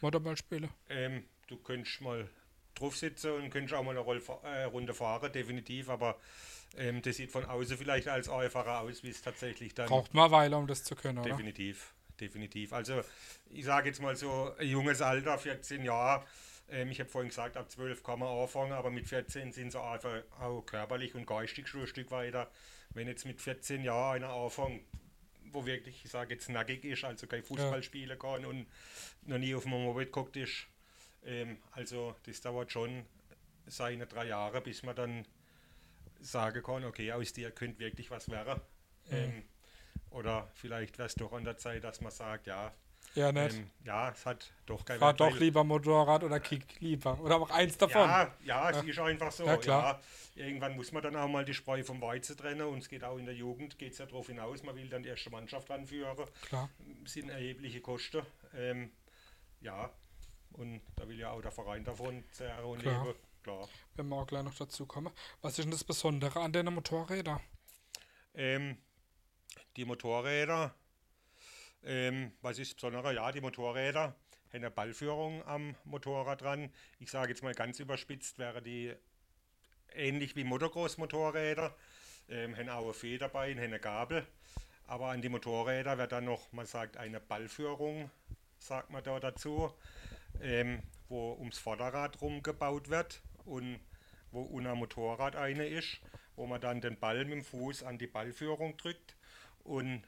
Motorball 0.00 0.36
spielen. 0.36 0.68
Ähm, 0.90 1.24
du 1.46 1.56
könntest 1.56 2.00
mal 2.02 2.28
drauf 2.74 2.96
sitzen 2.96 3.32
und 3.32 3.50
könntest 3.50 3.74
auch 3.74 3.82
mal 3.84 3.92
eine 3.92 4.00
Roll 4.00 4.22
äh, 4.42 4.64
Runde 4.64 4.92
fahren, 4.92 5.32
definitiv, 5.32 5.88
aber 5.88 6.18
ähm, 6.76 7.00
das 7.00 7.16
sieht 7.16 7.30
von 7.30 7.46
außen 7.46 7.78
vielleicht 7.78 8.08
als 8.08 8.28
einfacher 8.28 8.80
aus, 8.80 9.02
wie 9.02 9.08
es 9.08 9.22
tatsächlich 9.22 9.74
dann. 9.74 9.88
Braucht 9.88 10.12
mal 10.12 10.24
eine 10.24 10.32
Weile, 10.32 10.56
um 10.58 10.66
das 10.66 10.84
zu 10.84 10.94
können, 10.94 11.18
oder? 11.18 11.30
Definitiv 11.30 11.94
definitiv. 12.20 12.72
Also 12.72 13.02
ich 13.50 13.64
sage 13.64 13.88
jetzt 13.88 14.00
mal 14.00 14.16
so, 14.16 14.54
ein 14.58 14.68
junges 14.68 15.02
Alter, 15.02 15.38
14 15.38 15.84
Jahre. 15.84 16.24
Ähm, 16.70 16.90
ich 16.90 17.00
habe 17.00 17.08
vorhin 17.08 17.30
gesagt, 17.30 17.56
ab 17.56 17.70
12 17.70 18.02
kann 18.02 18.18
man 18.18 18.28
anfangen, 18.28 18.72
aber 18.72 18.90
mit 18.90 19.06
14 19.06 19.52
sind 19.52 19.72
sie 19.72 19.80
einfach 19.80 20.22
auch 20.40 20.62
körperlich 20.62 21.14
und 21.14 21.26
geistig 21.26 21.68
schon 21.68 21.82
ein 21.82 21.86
Stück 21.86 22.10
weiter. 22.10 22.50
Wenn 22.90 23.08
jetzt 23.08 23.24
mit 23.24 23.40
14 23.40 23.82
Jahren 23.82 24.24
einer 24.24 24.32
anfängt, 24.32 24.82
wo 25.52 25.64
wirklich, 25.64 26.04
ich 26.04 26.10
sage 26.10 26.34
jetzt, 26.34 26.48
nackig 26.48 26.84
ist, 26.84 27.04
also 27.04 27.26
kein 27.26 27.42
Fußball 27.42 27.76
ja. 27.76 27.82
spielen 27.82 28.18
kann 28.18 28.44
und 28.44 28.66
noch 29.22 29.38
nie 29.38 29.54
auf 29.54 29.62
dem 29.62 29.70
Moped 29.70 30.06
geguckt 30.06 30.36
ist, 30.36 30.66
ähm, 31.24 31.58
also 31.72 32.14
das 32.24 32.40
dauert 32.40 32.72
schon 32.72 33.04
seine 33.66 34.06
drei 34.06 34.26
Jahre, 34.26 34.60
bis 34.60 34.82
man 34.82 34.96
dann 34.96 35.26
sagen 36.20 36.62
kann, 36.62 36.84
okay, 36.84 37.12
aus 37.12 37.32
dir 37.32 37.50
könnte 37.50 37.78
wirklich 37.78 38.10
was 38.10 38.28
werden. 38.30 38.60
Mhm. 39.10 39.16
Ähm, 39.16 39.42
oder 40.10 40.50
vielleicht 40.54 40.98
wäre 40.98 41.06
es 41.06 41.14
doch 41.14 41.32
an 41.32 41.44
der 41.44 41.56
Zeit, 41.56 41.84
dass 41.84 42.00
man 42.00 42.12
sagt, 42.12 42.46
ja, 42.46 42.72
ja, 43.14 43.32
nett. 43.32 43.54
Ähm, 43.54 43.70
ja, 43.84 44.10
es 44.10 44.24
hat 44.26 44.52
doch 44.66 44.84
kein 44.84 44.98
Fahr 44.98 45.14
doch 45.14 45.38
lieber 45.38 45.64
Motorrad 45.64 46.22
oder 46.24 46.40
Kick 46.40 46.80
lieber. 46.80 47.18
Oder 47.20 47.36
auch 47.36 47.50
eins 47.50 47.76
davon. 47.76 48.02
Ja, 48.02 48.34
ja, 48.44 48.70
ja. 48.70 48.78
es 48.78 48.84
ist 48.84 48.98
einfach 48.98 49.32
so. 49.32 49.44
Ja, 49.44 49.56
klar. 49.56 50.00
Ja, 50.34 50.44
irgendwann 50.44 50.76
muss 50.76 50.92
man 50.92 51.02
dann 51.02 51.16
auch 51.16 51.28
mal 51.28 51.44
die 51.44 51.54
Spreu 51.54 51.82
vom 51.82 52.00
Weizen 52.00 52.36
trennen 52.36 52.66
und 52.68 52.78
es 52.78 52.88
geht 52.88 53.04
auch 53.04 53.16
in 53.16 53.24
der 53.24 53.34
Jugend, 53.34 53.78
geht 53.78 53.92
es 53.92 53.98
ja 53.98 54.06
darauf 54.06 54.26
hinaus, 54.28 54.62
man 54.62 54.76
will 54.76 54.88
dann 54.88 55.02
die 55.02 55.08
erste 55.08 55.30
Mannschaft 55.30 55.70
anführen. 55.70 56.16
Klar. 56.42 56.70
Das 57.02 57.12
sind 57.12 57.30
erhebliche 57.30 57.80
Kosten. 57.80 58.22
Ähm, 58.54 58.92
ja, 59.60 59.90
und 60.52 60.82
da 60.96 61.08
will 61.08 61.18
ja 61.18 61.30
auch 61.30 61.42
der 61.42 61.52
Verein 61.52 61.84
davon 61.84 62.24
zehren 62.30 62.64
und 62.64 62.80
klar. 62.80 63.04
leben. 63.04 63.18
Klar. 63.42 63.68
Wenn 63.94 64.08
wir 64.08 64.16
auch 64.16 64.26
gleich 64.26 64.42
noch 64.42 64.54
dazu 64.54 64.86
kommen. 64.86 65.12
Was 65.40 65.58
ist 65.58 65.64
denn 65.64 65.70
das 65.70 65.84
Besondere 65.84 66.40
an 66.40 66.52
den 66.52 66.66
Motorrädern? 66.66 67.40
Ähm, 68.34 68.78
die 69.78 69.84
Motorräder, 69.84 70.74
ähm, 71.84 72.32
was 72.42 72.58
ist 72.58 72.74
besonderer? 72.74 73.12
Ja, 73.12 73.30
die 73.30 73.40
Motorräder 73.40 74.02
haben 74.02 74.16
eine 74.52 74.72
Ballführung 74.72 75.46
am 75.46 75.76
Motorrad 75.84 76.42
dran. 76.42 76.72
Ich 76.98 77.12
sage 77.12 77.30
jetzt 77.30 77.44
mal 77.44 77.54
ganz 77.54 77.78
überspitzt, 77.78 78.40
wäre 78.40 78.60
die 78.60 78.92
ähnlich 79.94 80.34
wie 80.34 80.42
Motocross-Motorräder, 80.42 81.72
ähm, 82.28 82.56
haben 82.56 82.68
auch 82.70 82.84
eine 82.86 82.92
Fee 82.92 83.18
dabei, 83.18 83.52
haben 83.52 83.60
eine 83.60 83.78
Gabel. 83.78 84.26
Aber 84.88 85.10
an 85.10 85.22
die 85.22 85.28
Motorräder 85.28 85.96
wird 85.96 86.10
dann 86.10 86.24
noch, 86.24 86.52
man 86.52 86.66
sagt, 86.66 86.96
eine 86.96 87.20
Ballführung, 87.20 88.10
sagt 88.58 88.90
man 88.90 89.04
da 89.04 89.20
dazu, 89.20 89.72
ähm, 90.42 90.82
wo 91.08 91.34
ums 91.34 91.58
Vorderrad 91.58 92.20
rumgebaut 92.20 92.90
wird 92.90 93.22
und 93.44 93.78
wo 94.32 94.42
unter 94.42 94.74
Motorrad 94.74 95.36
eine 95.36 95.68
ist, 95.68 96.00
wo 96.34 96.46
man 96.46 96.60
dann 96.60 96.80
den 96.80 96.98
Ball 96.98 97.24
mit 97.24 97.34
dem 97.34 97.44
Fuß 97.44 97.84
an 97.84 97.96
die 97.96 98.08
Ballführung 98.08 98.76
drückt 98.76 99.14
und 99.68 100.02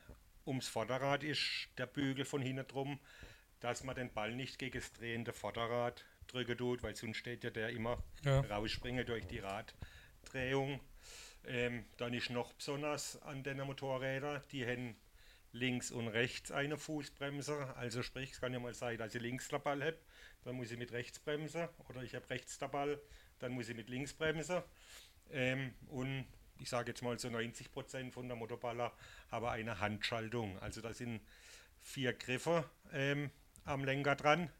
ums 0.47 0.69
Vorderrad 0.69 1.23
ist 1.23 1.69
der 1.76 1.87
Bügel 1.87 2.25
von 2.25 2.40
hinten 2.40 2.67
drum, 2.67 2.99
dass 3.61 3.85
man 3.85 3.95
den 3.95 4.12
Ball 4.12 4.35
nicht 4.35 4.59
gegen 4.59 4.79
das 4.79 4.93
drehende 4.93 5.33
Vorderrad 5.33 6.05
drücken 6.26 6.57
tut, 6.57 6.83
weil 6.83 6.97
sonst 6.97 7.19
steht 7.19 7.45
ja 7.45 7.50
der 7.50 7.71
immer 7.71 8.02
ja. 8.25 8.40
rausspringen 8.40 9.05
durch 9.05 9.26
die 9.26 9.40
Raddrehung. 9.40 10.81
Ähm, 11.47 11.85
dann 11.99 12.14
ist 12.14 12.31
noch 12.31 12.52
besonders 12.55 13.21
an 13.23 13.43
den 13.43 13.59
Motorrädern, 13.59 14.43
die 14.50 14.67
haben 14.67 14.97
links 15.52 15.90
und 15.90 16.09
rechts 16.09 16.50
eine 16.50 16.79
Fußbremse. 16.79 17.75
Also 17.76 18.02
sprich, 18.02 18.33
es 18.33 18.40
kann 18.40 18.52
ja 18.52 18.61
mal 18.61 18.75
sein, 18.75 18.99
dass 18.99 19.14
ich 19.14 19.23
links 19.23 19.49
der 19.49 19.59
Ball 19.59 19.83
habe, 19.83 19.99
dann 20.45 20.57
muss 20.57 20.71
ich 20.71 20.79
mit 20.79 20.93
rechts 20.93 21.19
bremsen. 21.19 21.69
Oder 21.88 22.02
ich 22.02 22.14
habe 22.14 22.29
rechts 22.31 22.59
der 22.59 22.69
Ball, 22.69 23.00
dann 23.40 23.52
muss 23.52 23.69
ich 23.69 23.76
mit 23.76 23.88
links 23.88 24.14
bremsen. 24.14 24.62
Ähm, 25.31 25.75
und 25.88 26.26
ich 26.61 26.69
sage 26.69 26.90
jetzt 26.90 27.02
mal 27.02 27.19
so 27.19 27.31
90 27.31 27.73
Prozent 27.73 28.12
von 28.12 28.29
der 28.29 28.37
Motorballer 28.37 28.93
haben 29.31 29.47
eine 29.47 29.81
Handschaltung. 29.81 30.59
Also 30.61 30.81
da 30.81 30.93
sind 30.93 31.21
vier 31.81 32.12
Griffe 32.12 32.69
ähm, 32.93 33.31
am 33.64 33.85
Lenker 33.85 34.14
dran. 34.14 34.50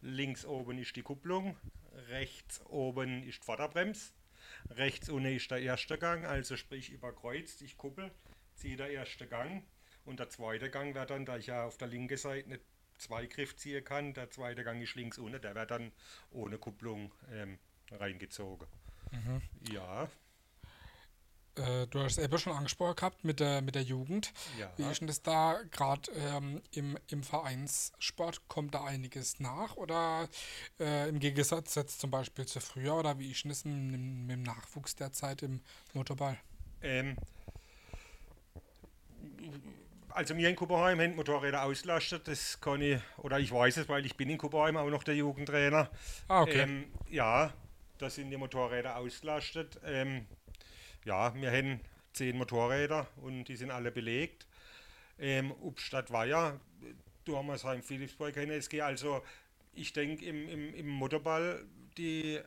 Links 0.00 0.44
oben 0.44 0.78
ist 0.78 0.94
die 0.94 1.02
Kupplung, 1.02 1.56
rechts 2.08 2.64
oben 2.66 3.22
ist 3.24 3.42
die 3.42 3.46
Vorderbremse, 3.46 4.12
rechts 4.70 5.08
unten 5.08 5.34
ist 5.34 5.50
der 5.50 5.60
erste 5.60 5.98
Gang, 5.98 6.24
also 6.24 6.56
sprich 6.56 6.90
überkreuzt, 6.90 7.62
ich 7.62 7.76
kuppel, 7.76 8.12
ziehe 8.54 8.76
der 8.76 8.90
erste 8.90 9.26
Gang 9.26 9.64
und 10.04 10.20
der 10.20 10.30
zweite 10.30 10.70
Gang 10.70 10.94
wird 10.94 11.10
dann, 11.10 11.26
da 11.26 11.36
ich 11.36 11.46
ja 11.46 11.64
auf 11.64 11.78
der 11.78 11.88
linken 11.88 12.16
Seite 12.16 12.48
nicht 12.48 12.62
zwei 12.98 13.26
Griff 13.26 13.56
ziehen 13.56 13.84
kann, 13.84 14.14
der 14.14 14.30
zweite 14.30 14.62
Gang 14.62 14.80
ist 14.80 14.94
links 14.94 15.18
unten, 15.18 15.40
der 15.40 15.56
wird 15.56 15.70
dann 15.72 15.90
ohne 16.30 16.58
Kupplung 16.58 17.12
ähm, 17.32 17.58
reingezogen. 17.90 18.68
Mhm. 19.10 19.42
Ja. 19.72 20.08
Äh, 21.58 21.86
du 21.88 22.00
hast 22.00 22.18
es 22.18 22.24
eben 22.24 22.38
schon 22.38 22.52
angesprochen 22.52 22.96
gehabt 22.96 23.24
mit 23.24 23.40
der, 23.40 23.62
mit 23.62 23.74
der 23.74 23.82
Jugend. 23.82 24.32
Ja. 24.58 24.70
Wie 24.76 24.90
ist 24.90 25.00
denn 25.00 25.08
das 25.08 25.22
da 25.22 25.60
gerade 25.70 26.10
ähm, 26.12 26.62
im, 26.72 26.98
im 27.08 27.22
Vereinssport? 27.22 28.48
Kommt 28.48 28.74
da 28.74 28.84
einiges 28.84 29.40
nach 29.40 29.76
oder 29.76 30.28
äh, 30.78 31.08
im 31.08 31.18
Gegensatz 31.18 31.74
jetzt 31.74 32.00
zum 32.00 32.10
Beispiel 32.10 32.46
zu 32.46 32.60
früher 32.60 32.94
oder 32.94 33.18
wie 33.18 33.30
ist 33.30 33.44
denn 33.44 33.50
das 33.50 33.64
mit, 33.64 33.76
mit 33.76 34.30
dem 34.30 34.42
Nachwuchs 34.42 34.96
derzeit 34.96 35.42
im 35.42 35.60
Motorball? 35.94 36.38
Ähm, 36.82 37.16
also 40.10 40.34
mir 40.34 40.48
in 40.48 40.56
Kupperheim 40.56 41.00
haben 41.00 41.16
Motorräder 41.16 41.64
ausgelastet, 41.64 42.28
das 42.28 42.60
kann 42.60 42.80
ich, 42.82 43.00
oder 43.18 43.38
ich 43.38 43.52
weiß 43.52 43.76
es, 43.78 43.88
weil 43.88 44.04
ich 44.06 44.16
bin 44.16 44.30
in 44.30 44.38
Kupperheim 44.38 44.76
auch 44.76 44.88
noch 44.88 45.04
der 45.04 45.14
Jugendtrainer. 45.14 45.90
Ah, 46.28 46.42
okay. 46.42 46.62
Ähm, 46.62 46.84
ja, 47.08 47.52
da 47.98 48.10
sind 48.10 48.30
die 48.30 48.36
Motorräder 48.36 48.96
ausgelastet. 48.96 49.80
Ähm, 49.84 50.26
ja, 51.08 51.34
wir 51.34 51.50
haben 51.50 51.80
zehn 52.12 52.36
Motorräder 52.36 53.06
und 53.16 53.44
die 53.44 53.56
sind 53.56 53.70
alle 53.70 53.90
belegt. 53.90 54.46
Ähm, 55.18 55.52
Obstadt 55.62 56.12
Weiher, 56.12 56.60
Dormersheim, 57.24 57.82
Philipsburg, 57.82 58.36
NSG. 58.36 58.82
Also 58.82 59.22
ich 59.72 59.94
denke 59.94 60.26
im, 60.26 60.48
im, 60.48 60.74
im 60.74 60.86
Motorball, 60.86 61.64
die 61.96 62.38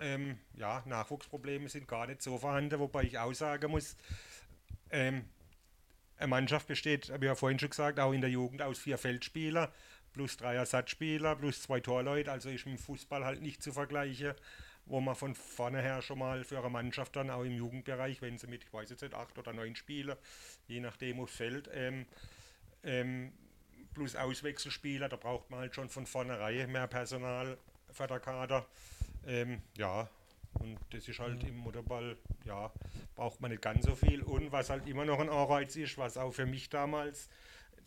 ähm, 0.00 0.36
ja, 0.54 0.82
Nachwuchsprobleme 0.84 1.68
sind 1.68 1.86
gar 1.86 2.08
nicht 2.08 2.20
so 2.20 2.36
vorhanden, 2.38 2.80
wobei 2.80 3.04
ich 3.04 3.18
auch 3.18 3.32
sagen 3.32 3.70
muss, 3.70 3.96
ähm, 4.90 5.24
eine 6.16 6.28
Mannschaft 6.28 6.66
besteht, 6.66 7.10
habe 7.10 7.24
ich 7.24 7.28
ja 7.28 7.36
vorhin 7.36 7.60
schon 7.60 7.70
gesagt, 7.70 8.00
auch 8.00 8.12
in 8.12 8.20
der 8.20 8.30
Jugend 8.30 8.62
aus 8.62 8.80
vier 8.80 8.98
Feldspieler 8.98 9.72
plus 10.12 10.36
drei 10.36 10.56
Ersatzspieler 10.56 11.36
plus 11.36 11.62
zwei 11.62 11.78
Torleute, 11.78 12.32
also 12.32 12.48
ist 12.48 12.66
mit 12.66 12.78
dem 12.78 12.82
Fußball 12.82 13.24
halt 13.24 13.42
nicht 13.42 13.62
zu 13.62 13.72
vergleichen 13.72 14.34
wo 14.88 15.00
man 15.00 15.14
von 15.14 15.34
vorne 15.34 15.82
her 15.82 16.02
schon 16.02 16.18
mal 16.18 16.44
für 16.44 16.58
eine 16.58 16.70
Mannschaft 16.70 17.14
dann 17.16 17.30
auch 17.30 17.42
im 17.42 17.52
Jugendbereich, 17.52 18.22
wenn 18.22 18.38
sie 18.38 18.46
mit, 18.46 18.64
ich 18.64 18.72
weiß 18.72 18.90
jetzt 18.90 19.02
nicht, 19.02 19.14
acht 19.14 19.38
oder 19.38 19.52
neun 19.52 19.76
Spieler, 19.76 20.16
je 20.66 20.80
nachdem 20.80 21.20
aufs 21.20 21.36
Feld, 21.36 21.68
ähm, 21.72 22.06
ähm, 22.82 23.32
plus 23.94 24.16
Auswechselspieler, 24.16 25.08
da 25.08 25.16
braucht 25.16 25.50
man 25.50 25.60
halt 25.60 25.74
schon 25.74 25.88
von 25.88 26.06
vornherein 26.06 26.70
mehr 26.70 26.86
Personal 26.86 27.58
für 27.90 28.06
der 28.06 28.20
Kader. 28.20 28.66
Ähm, 29.26 29.62
ja, 29.76 30.08
und 30.60 30.78
das 30.90 31.06
ist 31.06 31.18
halt 31.18 31.42
im 31.44 31.56
Motorball, 31.58 32.16
ja, 32.44 32.72
braucht 33.14 33.40
man 33.40 33.50
nicht 33.50 33.62
ganz 33.62 33.84
so 33.84 33.94
viel. 33.94 34.22
Und 34.22 34.52
was 34.52 34.70
halt 34.70 34.86
immer 34.86 35.04
noch 35.04 35.20
ein 35.20 35.28
Anreiz 35.28 35.76
ist, 35.76 35.98
was 35.98 36.16
auch 36.16 36.32
für 36.32 36.46
mich 36.46 36.70
damals 36.70 37.28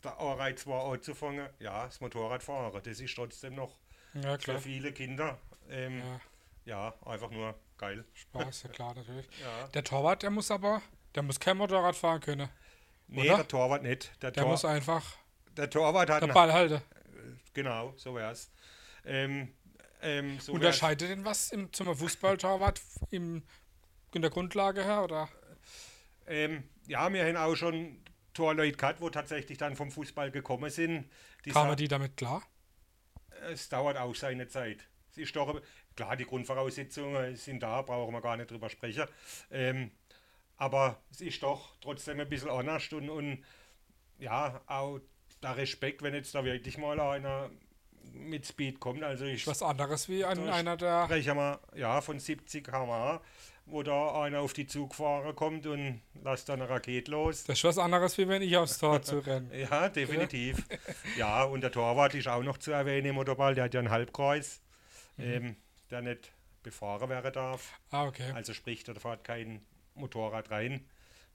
der 0.04 0.20
Anreiz 0.20 0.66
war, 0.68 0.92
anzufangen, 0.92 1.48
ja, 1.60 1.86
das 1.86 2.00
Motorradfahren. 2.02 2.82
Das 2.84 3.00
ist 3.00 3.16
trotzdem 3.16 3.56
noch 3.56 3.78
Ja, 4.14 4.38
für 4.38 4.60
viele 4.60 4.92
Kinder, 4.94 5.38
ähm, 5.70 6.00
Ja, 6.00 6.22
ja, 6.66 6.94
einfach 7.06 7.32
nur 7.32 7.56
geil. 7.78 8.06
Spaß, 8.14 8.64
ja 8.64 8.70
klar, 8.70 8.94
natürlich. 8.96 9.28
Ja. 9.42 9.68
Der 9.68 9.84
Torwart, 9.84 10.24
der 10.24 10.30
muss 10.30 10.52
aber, 10.52 10.82
der 11.16 11.24
muss 11.24 11.40
kein 11.40 11.58
Motorrad 11.58 11.96
fahren 11.96 12.22
können. 12.22 12.50
Nee, 13.08 13.28
Oder? 13.28 13.38
der 13.38 13.48
Torwart 13.48 13.84
nicht. 13.84 14.12
Der, 14.22 14.32
Der 14.32 14.44
Tor, 14.44 14.52
muss 14.52 14.64
einfach 14.64 15.18
der 15.58 15.70
Torwart 15.70 16.10
hat 16.10 16.22
der 16.22 16.28
Ball 16.28 16.52
halten. 16.52 16.82
Genau, 17.54 17.94
so 17.98 18.16
wär's. 18.16 18.52
Ähm, 19.06 19.54
ähm, 20.02 20.40
so 20.40 20.54
wär's. 20.54 20.56
Unterscheidet 20.56 21.10
denn 21.10 21.26
was 21.26 21.52
im, 21.52 21.72
zum 21.74 21.94
Fußballtorwart 21.96 22.82
im, 23.10 23.44
in 24.14 24.22
der 24.22 24.32
Grundlage 24.32 24.84
her? 24.84 25.04
Oder? 25.04 25.30
Ähm, 26.28 26.64
ja, 26.88 27.12
wir 27.12 27.26
haben 27.26 27.36
auch 27.38 27.56
schon 27.56 28.02
Torleute 28.34 28.78
gehabt, 28.78 29.02
wo 29.02 29.10
tatsächlich 29.10 29.58
dann 29.58 29.76
vom 29.76 29.92
Fußball 29.92 30.32
gekommen 30.32 30.70
sind. 30.70 31.10
Die 31.46 31.52
Kamen 31.52 31.76
die 31.76 31.88
damit 31.88 32.16
klar? 32.16 32.44
Es 33.52 33.68
dauert 33.68 33.98
auch 33.98 34.16
seine 34.16 34.48
Zeit. 34.48 34.88
Es 35.12 35.18
ist 35.18 35.36
doch, 35.36 35.62
klar, 36.02 36.18
die 36.18 36.26
Grundvoraussetzungen 36.26 37.36
sind 37.36 37.62
da, 37.62 37.82
brauchen 37.82 38.14
wir 38.14 38.22
gar 38.22 38.38
nicht 38.38 38.50
drüber 38.50 38.70
sprechen. 38.70 39.06
Ähm, 39.52 39.92
aber 40.58 40.98
es 41.12 41.22
ist 41.22 41.42
doch 41.44 41.76
trotzdem 41.82 42.20
ein 42.20 42.30
bisschen 42.30 42.50
anders 42.50 42.92
und, 42.94 43.10
und 43.10 43.44
ja, 44.20 44.62
auch 44.68 45.00
der 45.42 45.58
Respekt, 45.58 46.02
wenn 46.02 46.14
jetzt 46.14 46.36
da 46.36 46.44
wirklich 46.44 46.78
mal 46.78 47.00
einer 47.00 47.50
mit 48.14 48.46
Speed 48.46 48.80
kommt. 48.80 49.04
Also 49.04 49.26
ich 49.26 49.46
Was 49.48 49.62
anderes 49.64 50.10
wie 50.10 50.20
Da 50.20 50.30
einer 50.30 50.78
der. 50.78 51.06
spreche 51.06 51.34
mal 51.34 51.60
ja, 51.76 52.02
von 52.02 52.20
70 52.20 52.64
km/h, 52.64 53.22
wo 53.66 53.84
da 53.84 54.22
einer 54.24 54.40
auf 54.42 54.54
die 54.54 54.68
Zugfahrer 54.68 55.34
kommt 55.34 55.66
und 55.66 56.02
lässt 56.24 56.50
dann 56.50 56.62
eine 56.62 56.70
Rakete 56.70 57.12
los. 57.12 57.44
Das 57.44 57.58
ist 57.60 57.64
was 57.64 57.78
anderes, 57.78 58.18
wie 58.18 58.28
wenn 58.28 58.42
ich 58.42 58.58
aufs 58.58 58.78
Tor 58.80 59.02
zu 59.02 59.20
rennen. 59.20 59.52
Ja, 59.56 59.90
definitiv. 59.90 60.64
ja, 61.18 61.44
und 61.44 61.62
der 61.62 61.72
Torwart 61.72 62.14
ist 62.16 62.28
auch 62.28 62.44
noch 62.44 62.58
zu 62.58 62.72
erwähnen 62.72 63.08
im 63.08 63.16
Motorball. 63.16 63.56
Der 63.56 63.66
hat 63.66 63.74
ja 63.74 63.80
einen 63.80 63.92
Halbkreis, 63.92 64.62
ähm, 65.18 65.56
der 65.92 66.02
nicht 66.02 66.32
befahren 66.64 67.10
werden 67.10 67.34
darf. 67.34 67.80
Ah, 67.90 68.06
okay. 68.06 68.32
Also 68.34 68.54
sprich, 68.54 68.84
da 68.84 68.94
fährt 68.94 69.24
kein 69.24 69.66
Motorrad 69.96 70.52
rein. 70.52 70.88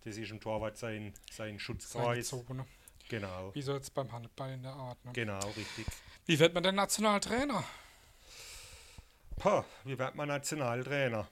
Das 0.04 0.16
ist 0.16 0.30
im 0.30 0.40
Torwart 0.40 0.76
sein, 0.76 1.12
sein 1.30 1.48
Seine 1.48 1.60
Schutzkreis. 1.60 2.28
Zone. 2.28 2.66
Genau, 3.08 3.54
Wie 3.54 3.62
so 3.62 3.74
jetzt 3.74 3.94
beim 3.94 4.10
Handball 4.10 4.52
in 4.52 4.62
der 4.62 4.72
Art. 4.72 5.04
Ne? 5.04 5.12
genau, 5.12 5.38
richtig. 5.50 5.86
Wie 6.26 6.38
wird 6.38 6.54
man 6.54 6.62
denn 6.64 6.74
Nationaltrainer? 6.74 7.62
Pah, 9.36 9.64
wie 9.84 9.96
wird 9.96 10.14
man 10.16 10.28
Nationaltrainer? 10.28 11.28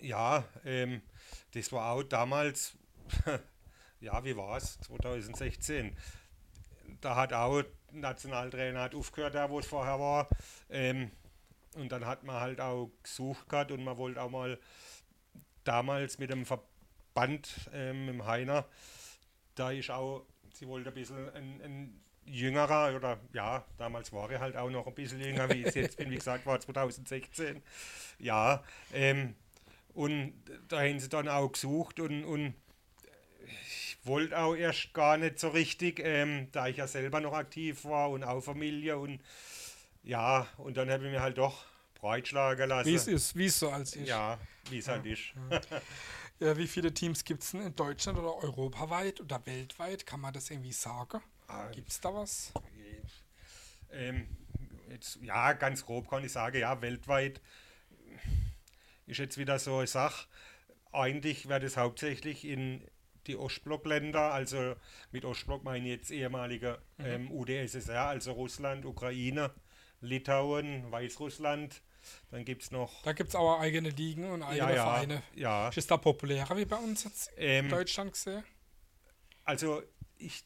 Ja, 0.00 0.44
ähm, 0.66 1.00
das 1.52 1.72
war 1.72 1.92
auch 1.92 2.02
damals, 2.02 2.76
ja, 4.00 4.22
wie 4.22 4.36
war 4.36 4.58
es? 4.58 4.78
2016. 4.80 5.96
Da 7.00 7.16
hat 7.16 7.32
auch 7.32 7.62
Nationaltrainer 7.90 8.82
hat 8.82 8.94
aufgehört, 8.94 9.34
der 9.34 9.48
wo 9.48 9.60
es 9.60 9.66
vorher 9.66 9.98
war. 9.98 10.28
Ähm, 10.68 11.10
und 11.74 11.92
dann 11.92 12.06
hat 12.06 12.24
man 12.24 12.40
halt 12.40 12.60
auch 12.60 12.90
gesucht 13.02 13.48
gehabt 13.48 13.72
und 13.72 13.84
man 13.84 13.96
wollte 13.96 14.22
auch 14.22 14.30
mal 14.30 14.58
damals 15.64 16.18
mit 16.18 16.30
dem 16.30 16.44
Verband, 16.46 17.70
ähm, 17.72 18.08
im 18.08 18.26
Heiner, 18.26 18.66
da 19.54 19.70
ist 19.70 19.90
auch, 19.90 20.26
sie 20.52 20.68
wollte 20.68 20.90
ein 20.90 20.94
bisschen 20.94 21.28
ein, 21.34 21.60
ein 21.62 22.00
jüngerer 22.26 22.94
oder 22.96 23.18
ja, 23.32 23.64
damals 23.76 24.12
war 24.12 24.30
ich 24.30 24.38
halt 24.38 24.56
auch 24.56 24.70
noch 24.70 24.86
ein 24.86 24.94
bisschen 24.94 25.20
jünger, 25.20 25.48
wie 25.50 25.64
ich 25.64 25.74
jetzt 25.74 25.96
bin, 25.96 26.10
wie 26.10 26.16
gesagt, 26.16 26.46
war 26.46 26.60
2016. 26.60 27.62
Ja, 28.18 28.62
ähm, 28.92 29.34
und 29.94 30.34
da 30.68 30.80
haben 30.80 30.98
sie 30.98 31.08
dann 31.08 31.28
auch 31.28 31.52
gesucht 31.52 32.00
und, 32.00 32.24
und 32.24 32.54
ich 33.66 33.96
wollte 34.04 34.38
auch 34.38 34.54
erst 34.54 34.92
gar 34.92 35.16
nicht 35.16 35.38
so 35.38 35.48
richtig, 35.48 36.00
ähm, 36.02 36.48
da 36.52 36.66
ich 36.66 36.76
ja 36.76 36.86
selber 36.86 37.20
noch 37.20 37.32
aktiv 37.32 37.84
war 37.84 38.10
und 38.10 38.24
auch 38.24 38.40
Familie 38.40 38.98
und 38.98 39.20
ja, 40.04 40.46
und 40.58 40.76
dann 40.76 40.90
habe 40.90 41.04
ich 41.06 41.10
mir 41.10 41.20
halt 41.20 41.38
doch 41.38 41.64
breitschlagen 41.94 42.68
lassen. 42.68 42.88
Wie 42.88 42.94
es 42.94 43.06
ist, 43.06 43.36
wie 43.36 43.46
es 43.46 43.58
so 43.58 43.70
als 43.70 43.96
ist. 43.96 44.08
Ja, 44.08 44.38
wie 44.70 44.78
es 44.78 44.88
halt 44.88 45.04
ist. 45.06 45.32
Ja, 46.40 46.56
wie 46.56 46.66
viele 46.66 46.92
Teams 46.92 47.24
gibt 47.24 47.44
es 47.44 47.52
denn 47.52 47.60
in 47.62 47.76
Deutschland 47.76 48.18
oder 48.18 48.34
europaweit 48.34 49.20
oder 49.20 49.46
weltweit? 49.46 50.04
Kann 50.04 50.20
man 50.20 50.34
das 50.34 50.50
irgendwie 50.50 50.72
sagen? 50.72 51.20
Ah, 51.46 51.68
Gibt 51.68 51.90
es 51.90 52.00
da 52.00 52.12
was? 52.12 52.52
Ähm, 53.92 54.26
jetzt, 54.90 55.20
ja, 55.22 55.52
ganz 55.52 55.86
grob 55.86 56.10
kann 56.10 56.24
ich 56.24 56.32
sagen, 56.32 56.58
ja, 56.58 56.82
weltweit 56.82 57.40
ist 59.06 59.18
jetzt 59.18 59.38
wieder 59.38 59.58
so 59.58 59.78
eine 59.78 59.86
Sache. 59.86 60.26
Eigentlich 60.92 61.48
wird 61.48 61.62
es 61.62 61.76
hauptsächlich 61.76 62.44
in 62.44 62.82
die 63.26 63.36
Ostblockländer, 63.36 64.32
also 64.32 64.74
mit 65.12 65.24
Ostblock 65.24 65.64
meine 65.64 65.86
ich 65.86 65.92
jetzt 65.92 66.10
ehemalige 66.10 66.78
ähm, 66.98 67.30
UdSSR, 67.30 68.08
also 68.08 68.32
Russland, 68.32 68.84
Ukraine, 68.84 69.50
Litauen, 70.04 70.90
Weißrussland. 70.90 71.82
Dann 72.30 72.44
gibt 72.44 72.62
es 72.62 72.70
noch. 72.70 73.02
Da 73.02 73.12
gibt 73.12 73.30
es 73.30 73.34
auch 73.34 73.58
eigene 73.60 73.88
Ligen 73.90 74.30
und 74.30 74.42
eigene 74.42 74.58
Ja, 74.58 74.74
ja, 74.74 74.82
Vereine. 74.84 75.22
ja. 75.34 75.68
Ist 75.70 75.90
da 75.90 75.96
populärer 75.96 76.56
wie 76.56 76.66
bei 76.66 76.76
uns 76.76 77.04
jetzt 77.04 77.28
in 77.36 77.36
Ähm, 77.38 77.68
Deutschland 77.70 78.12
gesehen? 78.12 78.44
Also 79.44 79.82
ich 80.18 80.44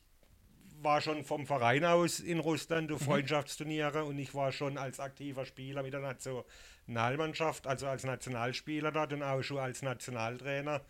war 0.81 1.01
schon 1.01 1.25
vom 1.25 1.47
Verein 1.47 1.85
aus 1.85 2.21
in 2.21 2.39
Russland 2.39 2.93
auf 2.93 3.03
Freundschaftsturniere 3.03 4.05
und 4.05 4.19
ich 4.19 4.35
war 4.35 4.53
schon 4.53 4.79
als 4.79 5.01
aktiver 5.01 5.45
Spieler 5.45 5.83
mit 5.83 5.93
der 5.93 6.01
Nationalmannschaft, 6.01 7.67
also 7.67 7.89
als 7.89 8.05
Nationalspieler 8.05 8.93
dort 8.93 9.13
und 9.13 9.23
auch 9.25 9.43
schon 9.43 9.59
als 9.59 9.83
Nationaltrainer. 9.83 10.81